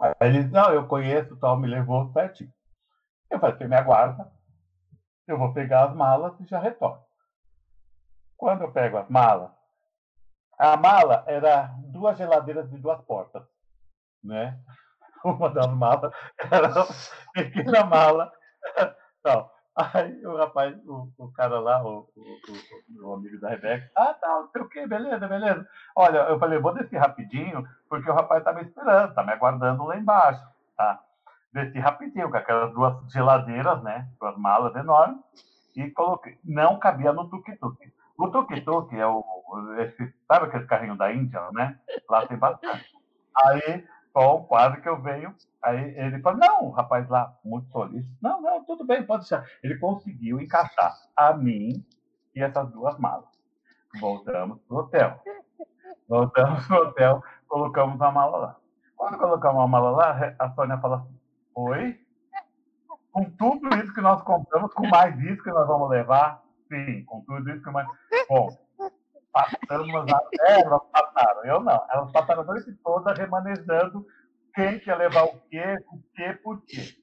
[0.00, 2.52] Aí ele disse, não, eu conheço, tal, me levou certinho.
[3.30, 4.30] Eu falei, você me aguarda,
[5.26, 7.02] eu vou pegar as malas e já retorno.
[8.36, 9.50] Quando eu pego as malas,
[10.58, 13.42] a mala era duas geladeiras de duas portas,
[14.22, 14.58] né?
[15.24, 16.12] Uma das malas
[16.50, 16.86] era uma
[17.32, 18.32] pequena mala.
[19.24, 19.50] Não.
[19.94, 24.28] Aí o rapaz, o, o cara lá, o, o, o- amigo da Rebeca, ah, tá,
[24.28, 25.66] não sei o quê, beleza, beleza.
[25.94, 29.84] Olha, eu falei, vou descer rapidinho, porque o rapaz tá me esperando, tá me aguardando
[29.84, 30.42] lá embaixo,
[30.76, 31.00] tá?
[31.52, 34.08] Desci rapidinho, com aquelas duas geladeiras, né?
[34.20, 35.18] Duas malas enormes,
[35.76, 36.38] e coloquei.
[36.44, 37.92] Não cabia no tuk-tuk.
[38.18, 39.24] O tuk-tuk é o.
[39.78, 41.78] Esse, sabe aquele carrinho da Índia, né?
[42.08, 42.84] Lá tem bastante.
[43.44, 45.34] Aí, bom, quase que eu venho.
[45.62, 48.16] Aí ele falou: não, o rapaz lá, muito solícito.
[48.20, 49.44] Não, não, tudo bem, pode deixar.
[49.62, 51.84] Ele conseguiu encaixar a mim
[52.34, 53.28] e essas duas malas.
[54.00, 55.22] Voltamos pro hotel.
[56.08, 58.56] Voltamos pro hotel, colocamos a mala lá.
[58.96, 61.20] Quando colocamos a mala lá, a Sônia fala assim:
[61.54, 62.00] Oi?
[63.12, 66.42] Com tudo isso que nós compramos, com mais isso que nós vamos levar?
[66.68, 67.88] Sim, com tudo isso que mais.
[68.28, 68.48] Bom,
[70.40, 71.86] Elas passaram, eu não.
[71.90, 74.06] Elas passaram a noite toda remanejando
[74.54, 76.96] quem quer levar o quê, o quê, por quê.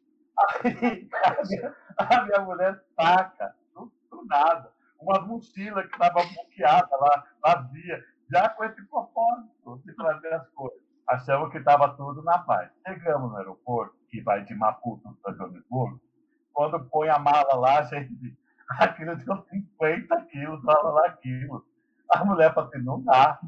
[0.63, 4.69] Aí a minha, a minha mulher saca, do, do nada,
[4.99, 10.85] uma mochila que estava bloqueada lá, vazia, já com esse propósito de trazer as coisas.
[11.07, 12.69] Achamos que estava tudo na paz.
[12.85, 16.01] Chegamos no aeroporto, que vai de Maputo para Joanesburgo,
[16.51, 18.35] quando põe a mala lá, gente,
[18.79, 21.61] aquilo deu 50 quilos, estava lá quilos.
[22.09, 23.39] A mulher falou assim, não dá,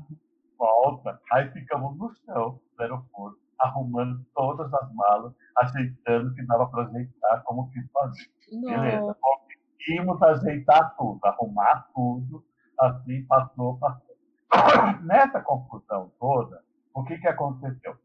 [0.57, 1.19] volta.
[1.31, 7.43] Aí ficamos no chão do aeroporto, arrumando todas as malas, ajeitando que dava para ajeitar
[7.43, 8.29] como quis fazer.
[8.51, 12.43] Beleza, conseguimos ajeitar tudo, arrumar tudo,
[12.79, 14.15] assim passou, passou.
[15.03, 17.95] Nessa confusão toda, o que, que aconteceu?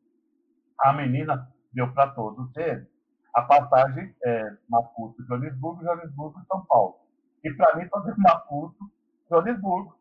[0.80, 2.92] A menina deu para todos eles
[3.34, 6.96] a passagem é, Maputo, Joanesburgo, Joanesburgo, São Paulo.
[7.42, 8.90] E para mim, fazer Maputo,
[9.28, 9.96] Joanesburgo.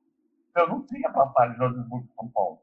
[0.55, 2.61] Eu não tinha passagem Joanesburgo, São Paulo.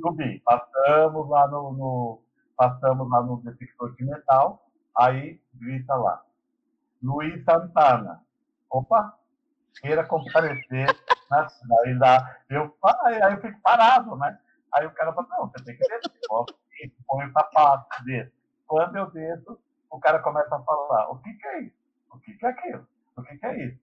[0.00, 2.22] Subi, passamos lá no, no-
[2.56, 6.22] passamos lá no detector de metal, aí grita lá.
[7.02, 8.22] Luiz Santana.
[8.70, 9.18] Opa,
[9.80, 10.86] queira comparecer
[11.30, 12.36] na cidade lá.
[12.48, 14.38] Eu, aí, aí eu fico parado, né?
[14.74, 16.12] Aí o cara fala, não, você tem que descer.
[17.06, 18.32] Põe o sapato, desce.
[18.66, 19.58] Quando eu desço,
[19.90, 21.76] o cara começa a falar, o que, que é isso?
[22.10, 22.86] O que, que é aquilo?
[23.16, 23.78] O que, que é isso?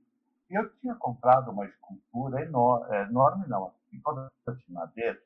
[0.50, 5.20] Eu tinha comprado uma escultura enorme, enorme não, assim, toda de madeira,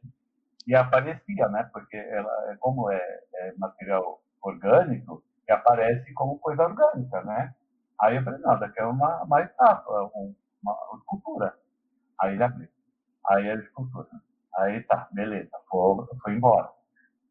[0.68, 1.70] e aparecia, né?
[1.74, 3.00] Porque ela, é como é,
[3.36, 7.54] é material orgânico, aparece como coisa orgânica, né?
[8.02, 11.56] Aí eu falei, não, daqui é uma, uma estátua, um- uma, escultura.
[12.22, 12.68] Aí ele abriu.
[13.28, 14.08] Aí a escultura.
[14.58, 16.70] Aí tá, beleza, foi, foi embora.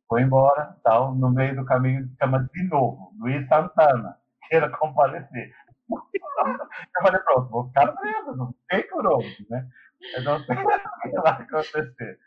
[0.09, 4.19] Foi embora, tal, no meio do caminho chama de novo, Luiz Santana,
[4.49, 5.53] queira comparecer.
[5.91, 9.69] Eu falei, pronto, vou ficar preso, não tem por onde, né?
[10.15, 12.19] Eu não sei o que vai acontecer.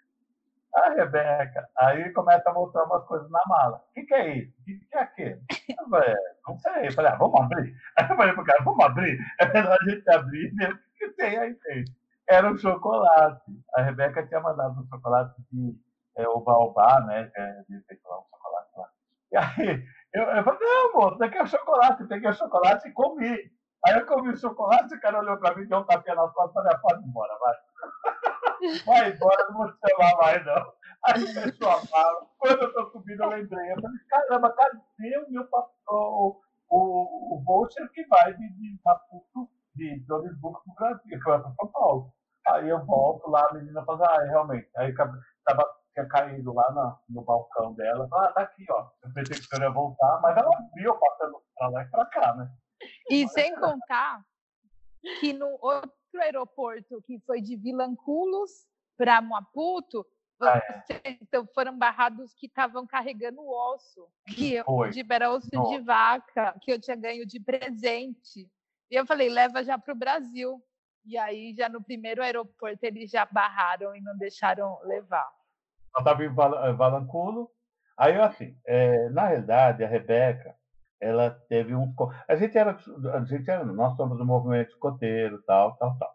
[0.76, 3.78] A Rebeca, aí começa a mostrar umas coisas na mala.
[3.78, 4.54] O que, que é isso?
[4.60, 5.42] O que, que é aquilo?
[5.70, 6.88] Eu falei, não sei.
[6.88, 7.76] Eu falei, ah, vamos abrir.
[7.98, 9.18] Aí eu falei pro cara, vamos abrir?
[9.40, 11.94] É melhor a gente abrir e ver o que tem aí dentro.
[12.28, 13.52] Era um chocolate.
[13.74, 15.80] A Rebeca tinha mandado um chocolate de
[16.18, 17.32] é, o Baobá, né?
[17.36, 18.90] É de sei lá, um chocolate lá.
[19.32, 19.86] E aí
[20.16, 22.02] eu, eu falei, não, moço, daqui é o chocolate.
[22.02, 23.38] Eu peguei o chocolate e comi.
[23.86, 26.52] Aí eu comi o chocolate, o cara olhou pra mim, deu um tapinha nas costas
[26.52, 27.56] e falei, ah, pode ir embora, vai.
[28.86, 30.74] Vai embora, não vou te chamar mais, não.
[31.06, 32.26] Aí fechou a mala.
[32.40, 33.72] Quando eu tô subindo, eu lembrei.
[33.72, 38.80] Eu falei, caramba, cadê o meu papel, o, o, o voucher que vai de, de
[39.76, 42.14] de Joanesburgo pro Brasil, que vai para São Paulo.
[42.48, 44.70] Aí eu volto lá, a menina fala, ah, realmente.
[44.78, 44.94] Aí
[45.46, 48.08] tava tinha caído lá no, no balcão dela.
[48.14, 48.90] Ah, tá aqui, ó.
[49.02, 52.06] Eu pensei que o senhor ia voltar, mas ela viu passando pra lá e pra
[52.06, 52.52] cá, né?
[53.10, 54.22] E sem contar
[55.22, 58.68] que no outro aeroporto, que foi de Vilanculos
[58.98, 60.06] para Maputo,
[60.42, 60.58] Ah,
[60.90, 61.18] é.
[61.22, 66.54] então foram barrados que estavam carregando o osso, que eu, de era osso de vaca,
[66.62, 68.52] que eu tinha ganho de presente.
[68.92, 70.62] E eu falei, leva já para o Brasil.
[71.06, 75.30] E aí, já no primeiro aeroporto, eles já barraram e não deixaram levar.
[76.04, 77.50] Val- eh, Valanculo.
[77.98, 80.56] Aí, assim, eh, na realidade, a Rebeca,
[81.00, 81.94] ela teve um...
[82.28, 82.78] A gente era,
[83.14, 86.14] a gente era, nós somos do movimento escoteiro, tal, tal, tal.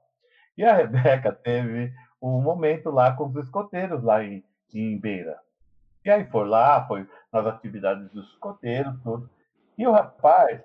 [0.57, 5.39] E a Rebeca teve um momento lá com os escoteiros lá em, em Beira.
[6.05, 9.29] E aí foi lá, foi nas atividades dos escoteiros, tudo.
[9.77, 10.61] E o rapaz,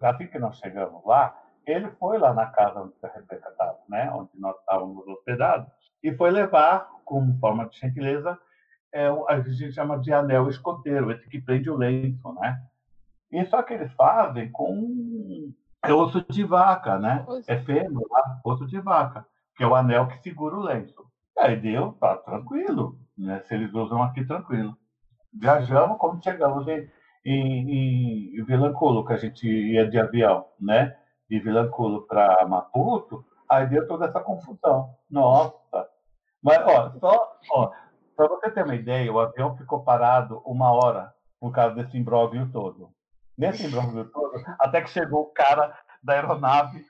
[0.00, 4.10] assim que nós chegamos lá, ele foi lá na casa onde a Rebeca estava, né?
[4.12, 5.68] Onde nós estávamos hospedados,
[6.02, 8.38] e foi levar, como forma de gentileza,
[8.92, 12.60] é, a gente chama de anel escoteiro, esse que prende o lenço, né?
[13.30, 17.24] E só que eles fazem com é osso de vaca, né?
[17.46, 19.26] É fêmur, lá, osso de vaca,
[19.56, 21.06] que é o anel que segura o lenço.
[21.38, 23.40] Aí deu, tá tranquilo, né?
[23.46, 24.76] Se eles usam aqui, tranquilo.
[25.32, 26.90] Viajamos, como chegamos em,
[27.24, 30.96] em, em Vilanculo, que a gente ia de avião, né?
[31.28, 34.94] De Vilanculo para Maputo, aí deu toda essa confusão.
[35.08, 35.88] Nossa!
[36.42, 37.72] Mas, ó, só, ó,
[38.20, 41.10] para você ter uma ideia, o avião ficou parado uma hora
[41.40, 42.90] por causa desse imbróglio todo.
[43.38, 46.84] Nesse imbróglio todo, até que chegou o cara da aeronave,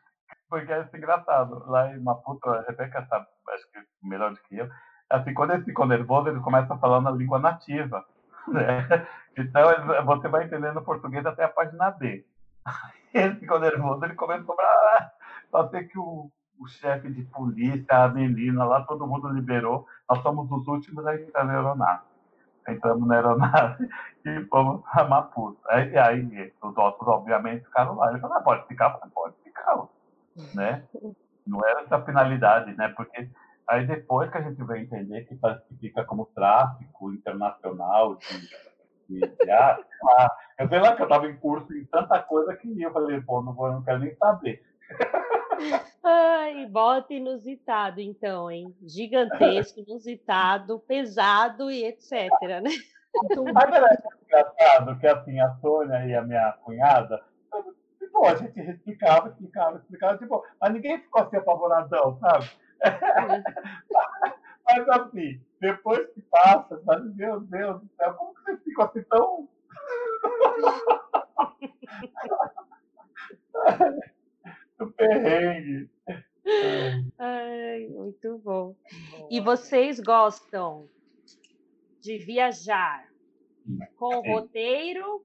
[0.49, 1.65] porque é engraçado.
[1.69, 4.69] Lá em Maputo, a Rebeca sabe, acho que melhor do que eu,
[5.09, 8.05] assim, quando ele ficou nervoso, ele começa falando a língua nativa.
[8.49, 9.07] Né?
[9.37, 9.69] Então,
[10.07, 12.25] você vai entendendo português até a página D.
[13.15, 15.11] Ele ficou nervoso, ele começou a
[15.51, 16.31] só sei que o,
[16.61, 19.87] o chefe de polícia, a menina lá, todo mundo liberou.
[20.09, 22.03] Nós somos os últimos a entrar na aeronave.
[22.69, 23.89] Entramos na aeronave
[24.27, 25.59] e fomos para Maputo.
[25.69, 28.11] Aí, aí os outros, obviamente, ficaram lá.
[28.11, 28.93] Ele falou, ah, pode ficar?
[28.93, 29.89] Eu falei, pode ficar.
[30.55, 30.85] Né?
[31.47, 32.89] Não era essa finalidade, né?
[32.95, 33.29] Porque
[33.67, 35.39] aí depois que a gente veio entender que
[35.81, 38.17] fica como tráfico internacional
[39.09, 39.79] de, de, ah.
[40.59, 43.41] Eu sei lá que eu estava em curso em tanta coisa que eu falei, pô,
[43.41, 44.63] não, vou, não quero nem saber.
[46.03, 48.75] Ai, bota inusitado, então, hein?
[48.83, 52.31] Gigantesco, inusitado, pesado e etc,
[52.63, 52.71] né?
[53.53, 57.23] Mas era engraçado que assim, a Sônia e a minha cunhada,
[57.99, 62.51] tipo, a gente explicava, explicava, explicava, tipo, mas ninguém ficou assim apavoradão, sabe?
[64.65, 69.03] Mas assim, depois que passa, sabe, meu Deus do céu, como que você ficou assim
[69.03, 69.49] tão.
[74.85, 75.91] do perrengue.
[77.19, 78.75] Ai, muito bom.
[79.31, 80.89] E vocês gostam
[82.01, 83.07] de viajar
[83.97, 84.33] com Sim.
[84.33, 85.23] roteiro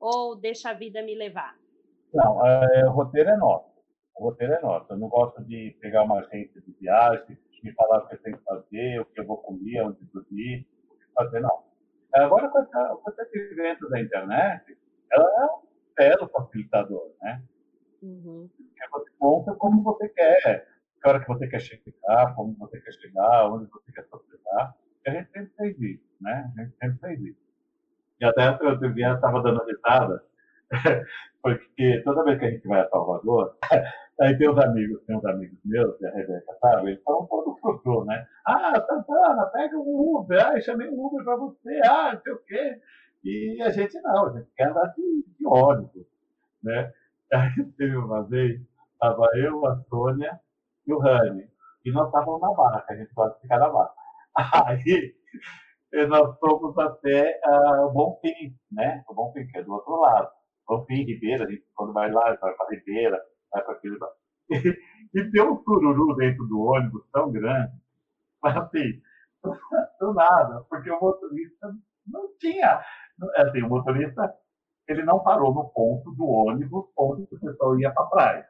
[0.00, 1.56] ou deixa a vida me levar?
[2.12, 3.70] Não, é, o roteiro é nosso.
[4.16, 4.92] O roteiro é nosso.
[4.92, 8.38] Eu não gosto de pegar uma agência de viagem e falar o que eu tenho
[8.38, 11.62] que fazer, o que eu vou comer, onde dormir, o que fazer, não.
[12.14, 14.76] Agora, com, esse advento da internet,
[15.12, 15.60] ela é um
[15.96, 17.40] belo facilitador, né?
[18.02, 18.48] Uhum.
[18.92, 20.66] Você monta como você quer,
[21.00, 24.74] que hora que você quer chegar, como você quer chegar, onde você quer se hospedar.
[25.06, 26.52] A gente sempre fez isso, né?
[26.56, 27.50] A gente sempre fez isso.
[28.20, 28.52] E até
[28.92, 30.22] dia eu estava dando risada,
[31.42, 33.56] porque toda vez que a gente vai a Salvador,
[34.20, 37.56] aí tem uns amigos, tem uns amigos meus, e a Rebeca sabe, eles falam todo
[37.60, 38.26] frustrou, né?
[38.46, 42.38] Ah, Santana, pega um Uber, ah, chamei um Uber para você, ah, não sei o
[42.38, 42.80] quê.
[43.24, 46.06] E a gente não, a gente quer andar de, de ônibus,
[46.62, 46.92] né?
[47.32, 48.60] Aí teve uma vez,
[48.92, 50.40] estava eu, a Sônia
[50.86, 51.48] e o Rani,
[51.84, 53.94] e nós estávamos na barra, a gente gosta de ficar na barra.
[54.66, 55.14] Aí
[55.92, 59.02] e nós fomos até ah, o Bonfim, né?
[59.08, 60.28] O Bonfim, que é do outro lado.
[60.66, 63.20] Bonfim, Ribeira, a gente quando vai lá, vai para Ribeira,
[63.52, 63.98] vai para aquele.
[64.52, 64.76] E,
[65.14, 67.72] e tem um sururu dentro do ônibus tão grande,
[68.42, 69.00] mas assim,
[70.00, 71.72] do nada, porque o motorista
[72.04, 72.84] não tinha.
[73.36, 74.34] Assim, o motorista
[74.90, 78.46] ele não parou no ponto do ônibus onde o pessoal ia para a praia.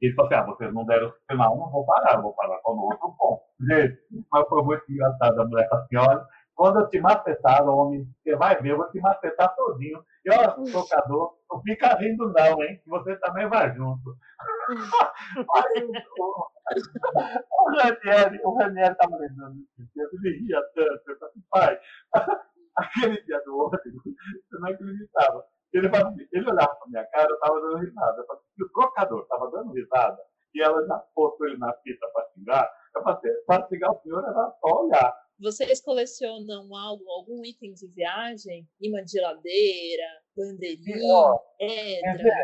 [0.00, 2.74] Ele falou assim, ah, vocês não deram sinal, não vou parar, eu vou parar só
[2.74, 3.42] no outro ponto.
[3.60, 3.98] Gente,
[4.30, 8.34] mas foi muito engraçado a mulher falou assim, olha, quando eu te macetar, homem, você
[8.34, 10.02] vai ver, eu vou te macetar todinho.
[10.24, 14.16] E ó, tocador, não fica rindo não, hein, que você também vai junto.
[15.54, 16.46] Aí, o,
[17.50, 21.80] o Ranieri, o Ranieri estava lembrando disso, ele ria tanto, eu falei, assim, pai,
[22.76, 24.02] aquele dia do ônibus,
[24.52, 25.44] eu não acreditava.
[25.76, 28.20] Ele, assim, ele olhava pra minha cara, eu estava dando risada.
[28.20, 30.18] Eu falei, se o trocador estava dando risada,
[30.54, 34.24] e ela já pôs ele na fita para xingar, eu falei, para xingar o senhor
[34.24, 35.26] era só olhar.
[35.38, 38.66] Vocês colecionam algo, algum item de viagem?
[38.80, 42.34] Imã de geladeira, bandeirinha, pedra?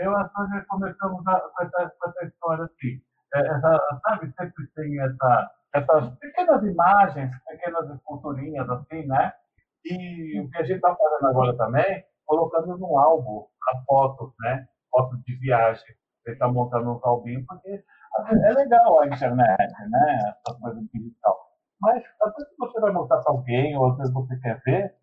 [0.00, 3.00] Eu e a Sônia começamos a, com, essa, história assim.
[3.34, 9.32] É, essa, sabe, sempre tem essa, essas pequenas imagens, pequenas esculturinhas assim, né?
[9.84, 14.66] E o que a gente está fazendo agora também, colocando num álbum as fotos, né?
[14.90, 15.84] Fotos de viagem.
[16.26, 17.84] Gente está montando um albinho, porque
[18.16, 20.34] assim, é legal a internet, né?
[20.46, 21.52] Essa coisa digital.
[21.80, 24.94] Mas às vezes você vai mostrar para alguém, ou às vezes você quer ver,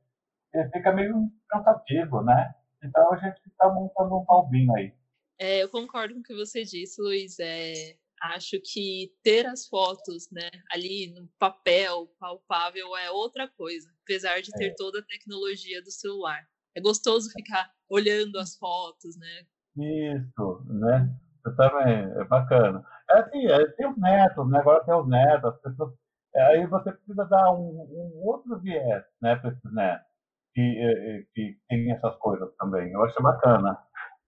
[0.74, 2.56] fica meio cansativo, né?
[2.84, 4.94] Então a gente está montando um albinho aí.
[5.38, 7.38] É, eu concordo com o que você disse, Luiz.
[7.40, 14.42] É, acho que ter as fotos né, ali no papel, palpável, é outra coisa, apesar
[14.42, 16.48] de ter toda a tecnologia do celular.
[16.76, 19.46] É gostoso ficar olhando as fotos, né?
[19.78, 21.14] Isso, né?
[21.46, 22.84] Eu também, é bacana.
[23.10, 24.60] É assim, é, tem os netos, né?
[24.60, 25.94] Agora tem os netos, as pessoas.
[26.36, 30.06] é, aí você precisa dar um, um outro viés, né, para esses netos,
[30.54, 32.92] que, eh, eh, que tem essas coisas também.
[32.92, 33.78] Eu acho bacana.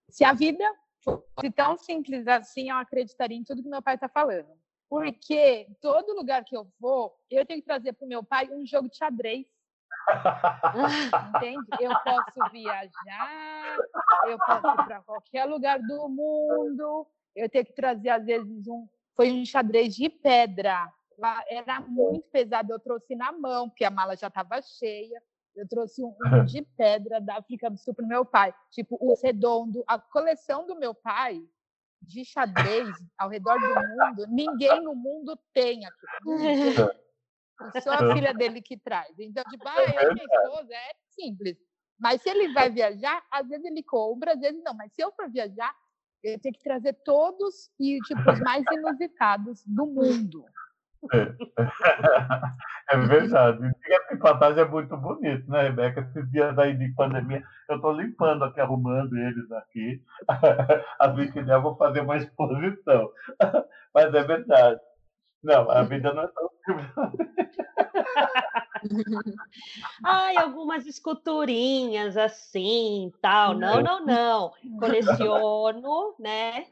[0.09, 0.63] Se a vida
[1.03, 4.49] fosse tão simples assim, eu acreditaria em tudo que meu pai está falando.
[4.89, 8.65] Porque todo lugar que eu vou, eu tenho que trazer para o meu pai um
[8.65, 9.47] jogo de xadrez.
[11.35, 11.67] Entende?
[11.79, 13.77] Eu posso viajar,
[14.27, 17.07] eu posso ir para qualquer lugar do mundo.
[17.35, 18.87] Eu tenho que trazer, às vezes, um.
[19.15, 20.91] Foi um xadrez de pedra.
[21.47, 25.21] Era muito pesado, eu trouxe na mão, porque a mala já estava cheia.
[25.55, 28.53] Eu trouxe um, um de pedra da África do Sul para meu pai.
[28.71, 29.83] Tipo, o redondo.
[29.87, 31.41] A coleção do meu pai
[32.01, 36.05] de xadrez ao redor do mundo, ninguém no mundo tem aqui.
[37.82, 39.18] Só a filha dele que traz.
[39.20, 41.57] Então, tipo, ah, eu e minha esposa, é simples.
[41.99, 44.74] Mas se ele vai viajar, às vezes ele compra, às vezes não.
[44.74, 45.74] Mas se eu for viajar,
[46.24, 50.45] eu tenho que trazer todos e, tipo, os mais inusitados do mundo.
[52.89, 53.72] É verdade.
[53.88, 56.01] E essa empatagem é muito bonito, né, Rebeca?
[56.01, 60.03] Esses dias aí de pandemia, eu estou limpando aqui, arrumando eles aqui.
[60.99, 63.12] Às vezes eu vou fazer uma exposição.
[63.93, 64.80] Mas é verdade.
[65.43, 66.51] Não, a vida não é tão.
[70.03, 73.53] Ai, algumas esculturinhas assim, tal.
[73.53, 74.53] Não, não, não.
[74.79, 76.65] Coleciono, né?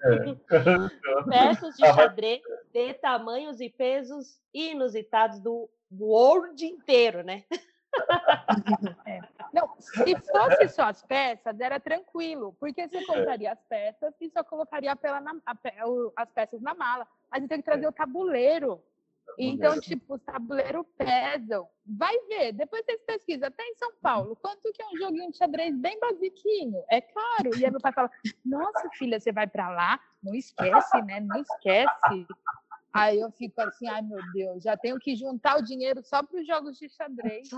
[1.28, 2.40] Peças de mas- xadrez
[2.72, 7.44] de tamanhos e pesos inusitados do world inteiro, né?
[9.52, 14.44] Não, se fosse só as peças, era tranquilo, porque você compraria as peças e só
[14.44, 15.54] colocaria na- a
[16.16, 17.06] as peças na mala.
[17.30, 18.82] Mas você tem que trazer o tabuleiro.
[19.38, 21.68] Então, tipo, os tabuleiros pesam.
[21.84, 25.36] Vai ver, depois vocês pesquisam, até em São Paulo, quanto que é um joguinho de
[25.36, 26.82] xadrez bem basiquinho?
[26.90, 27.50] É caro.
[27.58, 28.10] E aí meu pai fala,
[28.44, 30.00] nossa, filha, você vai pra lá?
[30.22, 31.20] Não esquece, né?
[31.20, 32.26] Não esquece.
[32.96, 36.40] Aí eu fico assim, ai meu Deus, já tenho que juntar o dinheiro só para
[36.40, 37.48] os jogos de xadrez.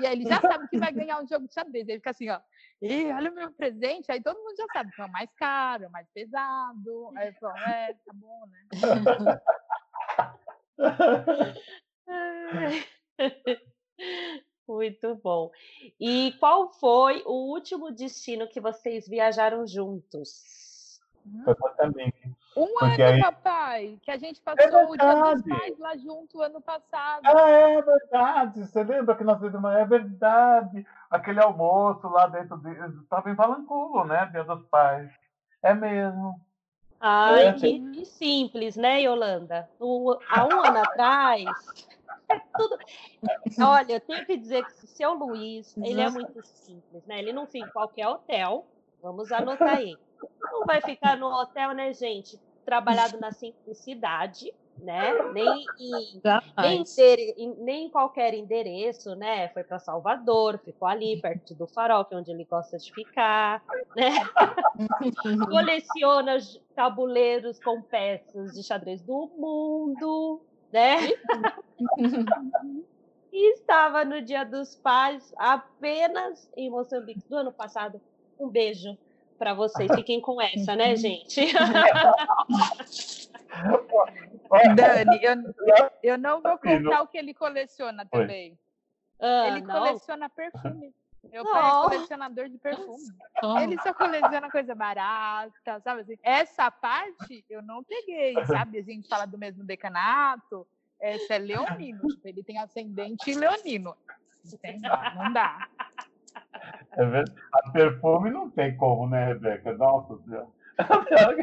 [0.00, 1.88] E aí ele já sabe que vai ganhar um jogo de xadrez.
[1.88, 2.40] Ele fica assim, ó,
[2.80, 4.10] Ih, olha o meu presente.
[4.10, 7.12] Aí todo mundo já sabe que é o mais caro, é o mais pesado.
[7.16, 9.40] Aí eu falo, é, tá bom, né?
[14.68, 15.50] Muito bom.
[15.98, 21.00] E qual foi o último destino que vocês viajaram juntos?
[21.44, 22.37] Foi Moçambique.
[22.58, 26.42] Um Porque ano, aí- papai, que a gente passou o dia dos pais lá junto
[26.42, 27.22] ano passado.
[27.24, 28.66] Ah, é verdade.
[28.66, 29.70] Você lembra que nós fizemos?
[29.72, 30.86] É verdade.
[31.10, 32.70] Aquele almoço lá dentro de.
[33.02, 34.26] Estava em Valanculo, né?
[34.32, 35.10] Dia dos Pais.
[35.62, 36.40] É mesmo.
[37.00, 39.68] Ai, É, que, que simples, né, Yolanda?
[39.78, 41.44] O- há um ano atrás.
[42.28, 42.76] é tudo-
[43.60, 47.20] Olha, eu tenho que dizer que o seu Luiz, ele é muito simples, né?
[47.20, 48.66] Ele não fica em qualquer hotel.
[49.00, 49.96] Vamos anotar aí.
[50.50, 52.36] Não vai ficar no hotel, né, gente?
[52.68, 55.32] Trabalhado na simplicidade, né?
[55.32, 56.20] Nem em
[56.58, 56.84] nem,
[57.38, 59.48] em- nem em qualquer endereço, né?
[59.48, 63.64] Foi para Salvador, ficou ali perto do farol, que é onde ele gosta de ficar,
[63.96, 64.10] né?
[65.50, 70.98] Coleciona j- tabuleiros com peças de xadrez do mundo, né?
[73.32, 77.98] E estava no Dia dos Pais apenas em Moçambique do ano passado.
[78.38, 78.96] Um beijo
[79.38, 79.90] para vocês.
[79.94, 81.40] Fiquem com essa, né, gente?
[84.76, 85.36] Dani, eu,
[86.02, 88.58] eu não vou contar o que ele coleciona também.
[89.20, 89.74] Ah, Ele não?
[89.80, 90.94] coleciona perfume.
[91.24, 91.82] Meu pai é Não.
[91.82, 93.02] colecionador de perfume.
[93.42, 96.16] Oh, Ele só coleciona coisa barata, sabe assim?
[96.22, 98.78] Essa parte eu não peguei, sabe?
[98.78, 100.66] A gente fala do mesmo decanato.
[101.00, 103.96] Essa é leonino, tipo, ele tem ascendente leonino.
[105.16, 105.68] Não dá.
[106.92, 107.34] É verdade.
[107.52, 109.72] A perfume não tem como, né, Rebeca?
[109.74, 110.48] Nossa Senhora.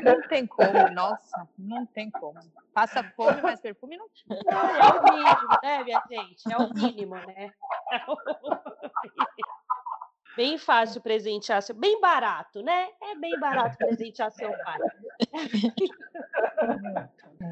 [0.04, 2.40] Não tem como, nossa, não tem como.
[2.74, 4.40] Passa fome, mas perfume não tinha.
[4.40, 6.50] É o mínimo, né, minha gente?
[6.52, 7.52] É o mínimo, né?
[7.92, 8.62] É o mínimo.
[10.38, 11.76] Bem fácil presentear seu.
[11.76, 12.88] Bem barato, né?
[13.02, 14.80] É bem barato presentear seu pai.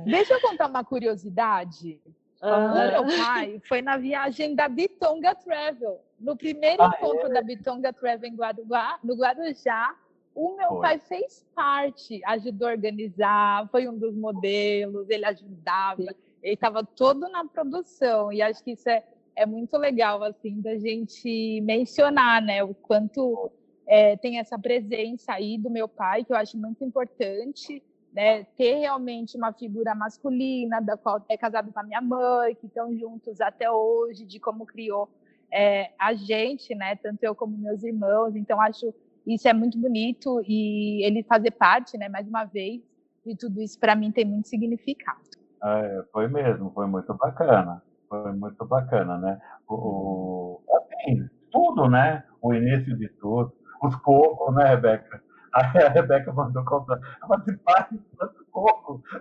[0.06, 2.02] Deixa eu contar uma curiosidade.
[2.42, 6.02] O Ah, meu pai foi na viagem da Bitonga Travel.
[6.24, 9.94] No primeiro Ah, encontro da Bitonga Travel em Guarujá, no Guarujá,
[10.34, 10.82] o meu Foi.
[10.82, 16.02] pai fez parte, ajudou a organizar, foi um dos modelos, ele ajudava,
[16.42, 18.32] ele estava todo na produção.
[18.32, 19.04] E acho que isso é,
[19.36, 22.64] é muito legal, assim, da gente mencionar, né?
[22.64, 23.52] O quanto
[23.86, 28.76] é, tem essa presença aí do meu pai, que eu acho muito importante né, ter
[28.76, 33.42] realmente uma figura masculina, da qual é casado com a minha mãe, que estão juntos
[33.42, 35.10] até hoje, de como criou
[35.54, 38.36] é, a gente, né, tanto eu como meus irmãos.
[38.36, 38.94] Então, acho
[39.26, 42.82] isso é muito bonito e ele fazer parte, né, mais uma vez,
[43.26, 45.22] de tudo isso para mim tem muito significado.
[45.64, 47.82] É, foi mesmo, foi muito bacana.
[48.10, 49.42] Foi muito bacana, né?
[49.68, 52.24] O, assim, tudo, né?
[52.42, 53.54] O início de tudo.
[53.82, 55.24] Os cocos, né, Rebeca?
[55.54, 57.00] Aí a Rebeca mandou comprar.
[57.28, 57.88] Falei, pai,
[58.18, 59.04] quanto coco?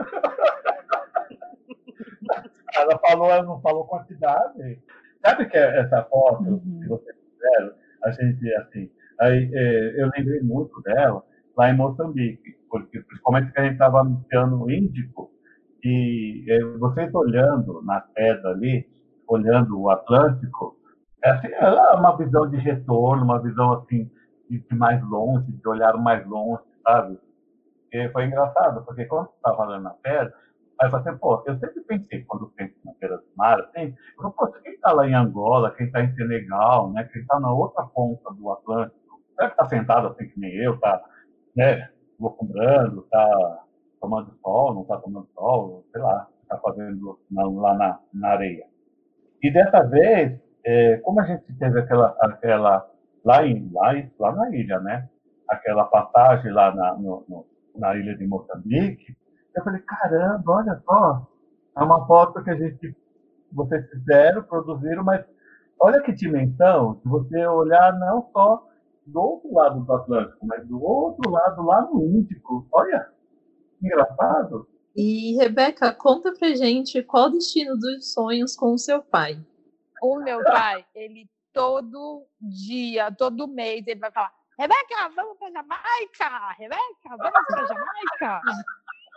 [2.75, 4.81] Ela falou, ela não falou quantidade.
[5.25, 6.81] Sabe que é essa foto Uhum.
[6.83, 7.73] que vocês fizeram?
[8.05, 11.23] A gente, assim, aí, é, eu lembrei muito dela
[11.57, 15.31] lá em Moçambique, porque principalmente que a gente estava anunciando o Índico,
[15.85, 18.89] e é, vocês olhando na pedra ali,
[19.29, 20.77] olhando o Atlântico,
[21.25, 24.11] é, assim, é uma visão de retorno, uma visão assim
[24.49, 27.19] de, de mais longe, de olhar mais longe, sabe?
[27.93, 30.33] E foi engraçado, porque quando estava olhando na pedra,
[30.95, 34.73] assim, pô, eu sempre pensei, quando penso na beira do mar, assim, eu pô, quem
[34.75, 38.51] está lá em Angola, quem está em Senegal, né, quem está na outra ponta do
[38.51, 38.97] Atlântico,
[39.37, 41.03] será que está sentado assim que nem eu, tá,
[41.57, 43.65] né, locumbrando, tá
[44.01, 48.67] tomando sol, não está tomando sol, sei lá, está fazendo na- lá na, na areia.
[49.43, 52.89] E dessa vez, é, como a gente teve aquela, aquela
[53.25, 55.09] lá, em, lá, lá na ilha, né?
[55.49, 59.17] Aquela passagem lá na, no- no- na ilha de Moçambique,
[59.55, 61.27] eu falei, caramba, olha só,
[61.77, 62.97] é uma foto que a gente,
[63.53, 65.25] vocês fizeram, produziram, mas
[65.81, 68.69] olha que dimensão, se você olhar não só
[69.07, 73.09] do outro lado do Atlântico, mas do outro lado, lá no Índico, olha,
[73.79, 74.69] que engraçado.
[74.95, 79.43] E, Rebeca, conta pra gente qual o destino dos sonhos com o seu pai.
[80.03, 86.53] O meu pai, ele todo dia, todo mês, ele vai falar: Rebeca, vamos para Jamaica!
[86.59, 88.41] Rebeca, vamos para Jamaica!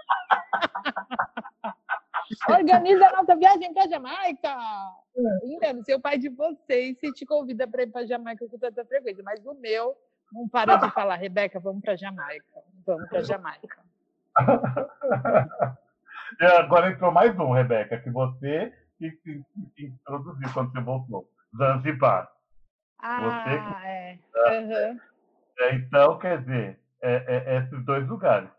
[2.50, 4.56] Organiza a nossa viagem para Jamaica!
[5.44, 9.24] Entendo, seu pai de vocês se te convida para ir para Jamaica com tanta frequência,
[9.24, 9.96] mas o meu
[10.32, 12.46] não para de falar: Rebeca, vamos para Jamaica,
[12.86, 13.78] vamos para Jamaica.
[16.42, 19.44] E agora entrou mais um, Rebeca, que você que, que-
[19.76, 21.30] que introduziu quando você voltou.
[21.58, 22.30] Zanzibar.
[23.00, 24.18] Ah, é.
[24.36, 25.00] Aham.
[25.60, 28.50] É, então, quer dizer, é, é- esses dois lugares.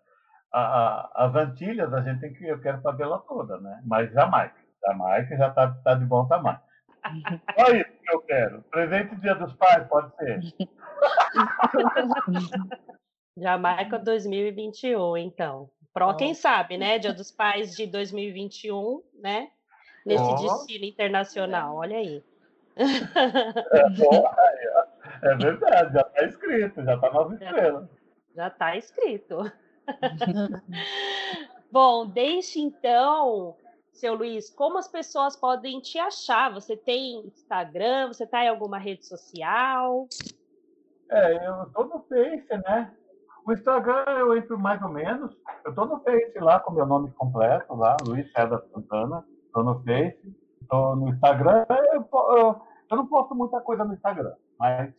[0.59, 3.79] A- a- as Antilhas, a gente tem que, eu quero fazer ela toda, né?
[3.85, 4.57] Mas Jamaica.
[4.87, 6.59] Jamaica já está tá de bom tamanho.
[7.59, 8.63] Só isso que eu quero.
[8.71, 10.41] Presente Dia dos Pais, pode ser.
[13.37, 15.69] Jamaica 2021, então.
[15.93, 16.99] Pro, quem sabe, né?
[16.99, 19.51] Dia dos Pais de 2021, né?
[20.07, 20.37] Nesse Ó.
[20.37, 22.25] destino internacional, olha aí.
[22.77, 24.35] É, bom, ó.
[25.23, 27.47] É verdade, já está escrito, já está nove Já.
[27.47, 27.89] estrelas.
[28.35, 29.53] Já está escrito.
[31.71, 33.57] Bom, deixe então,
[33.93, 36.53] seu Luiz, como as pessoas podem te achar?
[36.53, 38.09] Você tem Instagram?
[38.09, 40.07] Você está em alguma rede social?
[41.11, 42.93] É, eu tô no Face, né?
[43.47, 45.37] O Instagram eu entro mais ou menos.
[45.65, 49.25] Eu tô no Face lá com meu nome completo lá, Luiz César Santana.
[49.53, 50.37] Tô no Face.
[50.69, 51.65] Tô no Instagram.
[51.93, 54.93] Eu, eu, eu não posto muita coisa no Instagram, mas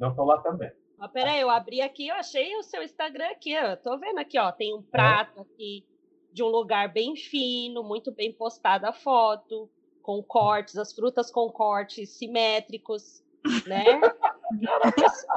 [0.00, 0.70] eu tô lá também.
[1.04, 3.76] Mas peraí, eu abri aqui, eu achei o seu Instagram aqui, ó.
[3.76, 4.50] Tô vendo aqui, ó.
[4.50, 5.84] Tem um prato aqui
[6.32, 9.68] de um lugar bem fino, muito bem postada a foto,
[10.02, 13.22] com cortes, as frutas com cortes simétricos,
[13.66, 13.84] né?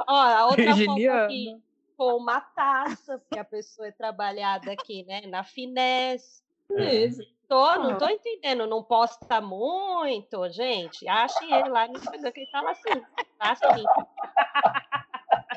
[0.08, 1.60] ó, a outra foto aqui
[1.98, 5.20] com uma taça, porque a pessoa é trabalhada aqui, né?
[5.26, 6.42] Na finesse.
[6.70, 7.22] Isso.
[7.46, 11.06] Tô, não tô entendendo, não posta muito, gente.
[11.08, 13.04] Achem ele lá no Instagram, que ele fala assim.
[13.38, 13.84] Tá assim.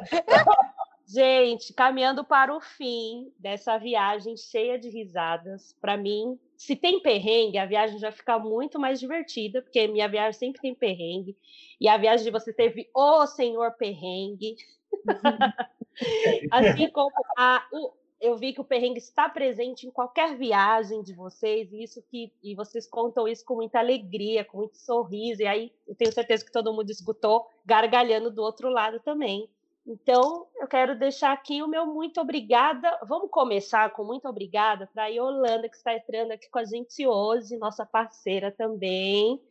[1.07, 7.57] Gente, caminhando para o fim dessa viagem cheia de risadas, para mim, se tem perrengue,
[7.57, 11.35] a viagem já fica muito mais divertida, porque minha viagem sempre tem perrengue,
[11.81, 14.55] e a viagem de você teve o senhor perrengue.
[16.49, 17.91] assim como a, o-
[18.21, 22.31] eu vi que o perrengue está presente em qualquer viagem de vocês, e isso que
[22.41, 26.45] e vocês contam isso com muita alegria, com muito sorriso, e aí eu tenho certeza
[26.45, 29.49] que todo mundo escutou gargalhando do outro lado também.
[29.86, 32.99] Então, eu quero deixar aqui o meu muito obrigada.
[33.03, 37.05] Vamos começar com muito obrigada para a Yolanda, que está entrando aqui com a gente
[37.05, 39.41] hoje, nossa parceira também.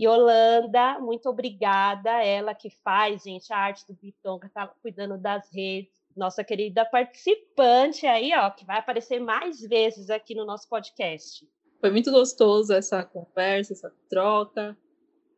[0.00, 2.10] Yolanda, muito obrigada.
[2.24, 6.84] Ela que faz, gente, a arte do Biton, que está cuidando das redes nossa querida
[6.84, 11.48] participante aí, ó, que vai aparecer mais vezes aqui no nosso podcast.
[11.80, 14.76] Foi muito gostoso essa conversa, essa troca.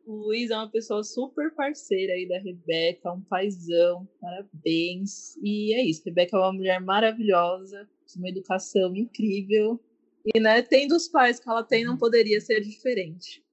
[0.05, 5.35] O Luiz é uma pessoa super parceira aí da Rebeca, um paizão, parabéns.
[5.43, 7.87] E é isso, Rebeca é uma mulher maravilhosa,
[8.17, 9.79] uma educação incrível.
[10.25, 13.43] E, né, tendo os pais que ela tem, não poderia ser diferente.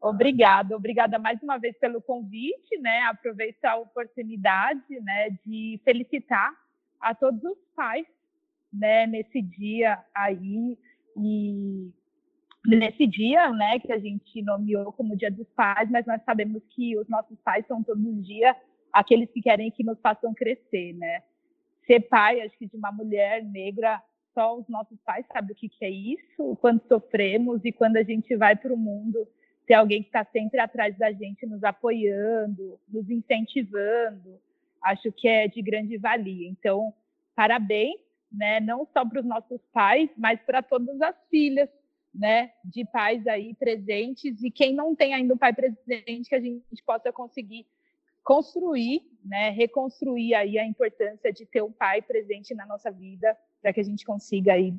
[0.00, 3.00] Obrigada, obrigada mais uma vez pelo convite, né?
[3.02, 6.52] Aproveitar a oportunidade, né, de felicitar
[7.00, 8.06] a todos os pais,
[8.72, 10.78] né, nesse dia aí
[11.16, 11.90] e
[12.76, 16.98] nesse dia, né, que a gente nomeou como Dia dos Pais, mas nós sabemos que
[16.98, 18.54] os nossos pais são todos os dias
[18.92, 21.22] aqueles que querem que nos façam crescer, né?
[21.86, 24.02] Ser pai, acho que de uma mulher negra,
[24.34, 28.02] só os nossos pais sabem o que, que é isso, quando sofremos e quando a
[28.02, 29.26] gente vai para o mundo,
[29.66, 34.40] ter alguém que está sempre atrás da gente, nos apoiando, nos incentivando,
[34.82, 36.48] acho que é de grande valia.
[36.48, 36.92] Então,
[37.34, 38.00] parabéns,
[38.30, 41.68] né, não só para os nossos pais, mas para todas as filhas,
[42.14, 46.40] né, de pais aí presentes e quem não tem ainda um pai presente que a
[46.40, 47.66] gente possa conseguir
[48.24, 53.72] construir, né, reconstruir aí a importância de ter um pai presente na nossa vida para
[53.72, 54.74] que a gente consiga aí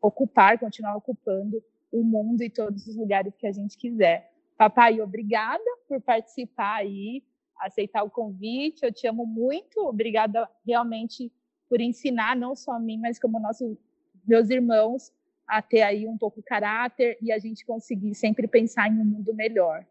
[0.00, 4.32] ocupar, continuar ocupando o mundo e todos os lugares que a gente quiser.
[4.56, 7.22] Papai, obrigada por participar aí
[7.60, 8.84] aceitar o convite.
[8.84, 9.80] Eu te amo muito.
[9.80, 11.32] Obrigada realmente
[11.68, 13.76] por ensinar não só a mim, mas como nossos
[14.24, 15.12] meus irmãos
[15.48, 19.34] a ter aí um pouco caráter e a gente conseguir sempre pensar em um mundo
[19.34, 19.84] melhor.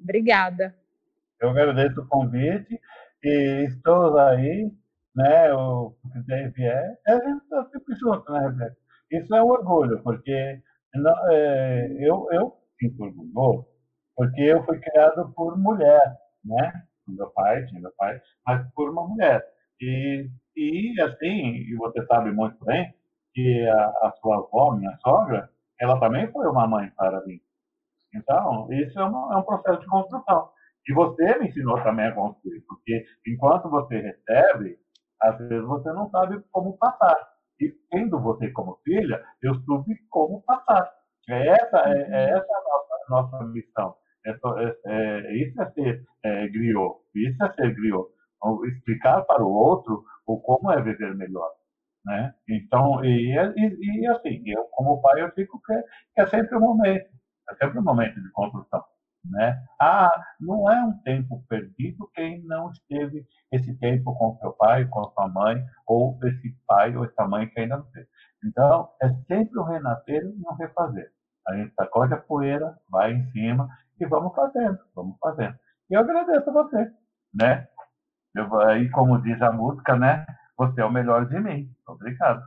[0.00, 0.74] Obrigada.
[1.40, 2.78] Eu agradeço o convite
[3.24, 4.70] e estou aí,
[5.14, 5.52] né?
[5.54, 8.76] O que vier, a gente está sempre junto, né, Rebeca?
[9.10, 10.60] Isso é um orgulho, porque
[10.94, 13.66] não, é, eu, eu sinto orgulho,
[14.14, 16.84] porque eu fui criado por mulher, né?
[17.12, 19.44] meu pai, tinha meu pai, mas por uma mulher.
[19.80, 22.92] E, e assim, e você sabe muito bem,
[23.38, 25.48] que a, a sua avó, minha sogra,
[25.80, 27.40] ela também foi uma mãe para mim.
[28.12, 30.50] Então, isso é, uma, é um processo de construção.
[30.88, 34.76] E você me ensinou também a construir, porque enquanto você recebe,
[35.22, 37.16] às vezes você não sabe como passar.
[37.60, 40.90] E tendo você como filha, eu soube como passar.
[41.28, 43.94] É essa, é, é essa a nossa, nossa missão.
[44.26, 48.08] É, é, é, isso é ser é, griot, isso é ser griot.
[48.36, 51.50] Então, explicar para o outro o como é viver melhor.
[52.04, 52.34] Né?
[52.48, 55.74] Então, e, e, e assim, eu como pai, eu fico que,
[56.14, 57.06] que é sempre um momento,
[57.50, 58.82] é sempre um momento de construção.
[59.24, 59.62] Né?
[59.80, 65.04] Ah, não é um tempo perdido quem não esteve esse tempo com seu pai, com
[65.10, 68.08] sua mãe, ou esse pai ou essa mãe que ainda não teve.
[68.44, 71.12] Então, é sempre um renascer e um refazer.
[71.46, 73.68] A gente sacode a poeira, vai em cima
[74.00, 75.56] e vamos fazendo, vamos fazendo.
[75.90, 76.90] E eu agradeço a você,
[77.34, 77.66] né?
[78.34, 80.26] Eu, aí, como diz a música, né?
[80.58, 81.72] Você é o melhor de mim.
[81.86, 82.42] Obrigado.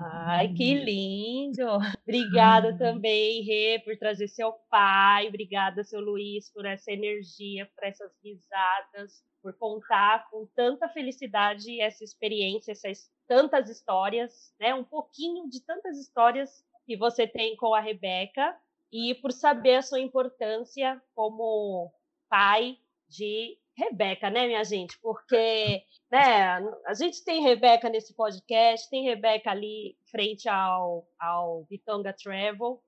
[0.00, 1.66] Ai, que lindo!
[2.02, 5.28] Obrigada também, Rê, por trazer seu pai.
[5.28, 12.02] Obrigada, seu Luiz, por essa energia, por essas risadas, por contar com tanta felicidade essa
[12.02, 14.74] experiência, essas tantas histórias, né?
[14.74, 18.56] Um pouquinho de tantas histórias que você tem com a Rebeca
[18.90, 21.92] e por saber a sua importância como
[22.28, 22.78] pai
[23.08, 24.98] de Rebeca, né, minha gente?
[25.00, 32.12] Porque né, a gente tem Rebeca nesse podcast, tem Rebeca ali frente ao, ao Bitonga
[32.12, 32.82] Travel,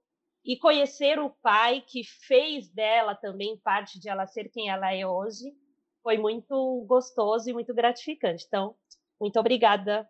[0.45, 5.07] e conhecer o pai que fez dela também parte de ela ser quem ela é
[5.07, 5.55] hoje
[6.03, 8.45] foi muito gostoso e muito gratificante.
[8.47, 8.74] Então,
[9.20, 10.09] muito obrigada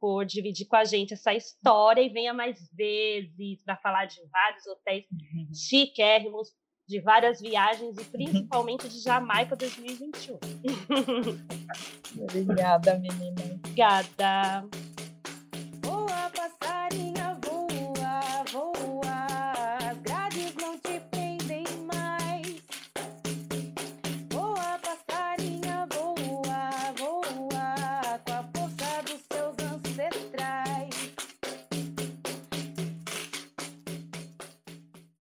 [0.00, 4.66] por dividir com a gente essa história e venha mais vezes para falar de vários
[4.66, 5.54] hotéis uhum.
[5.54, 6.48] chiquérrimos,
[6.92, 10.38] de várias viagens e principalmente de Jamaica 2021.
[12.20, 13.58] Obrigada, menina.
[13.64, 14.68] Obrigada.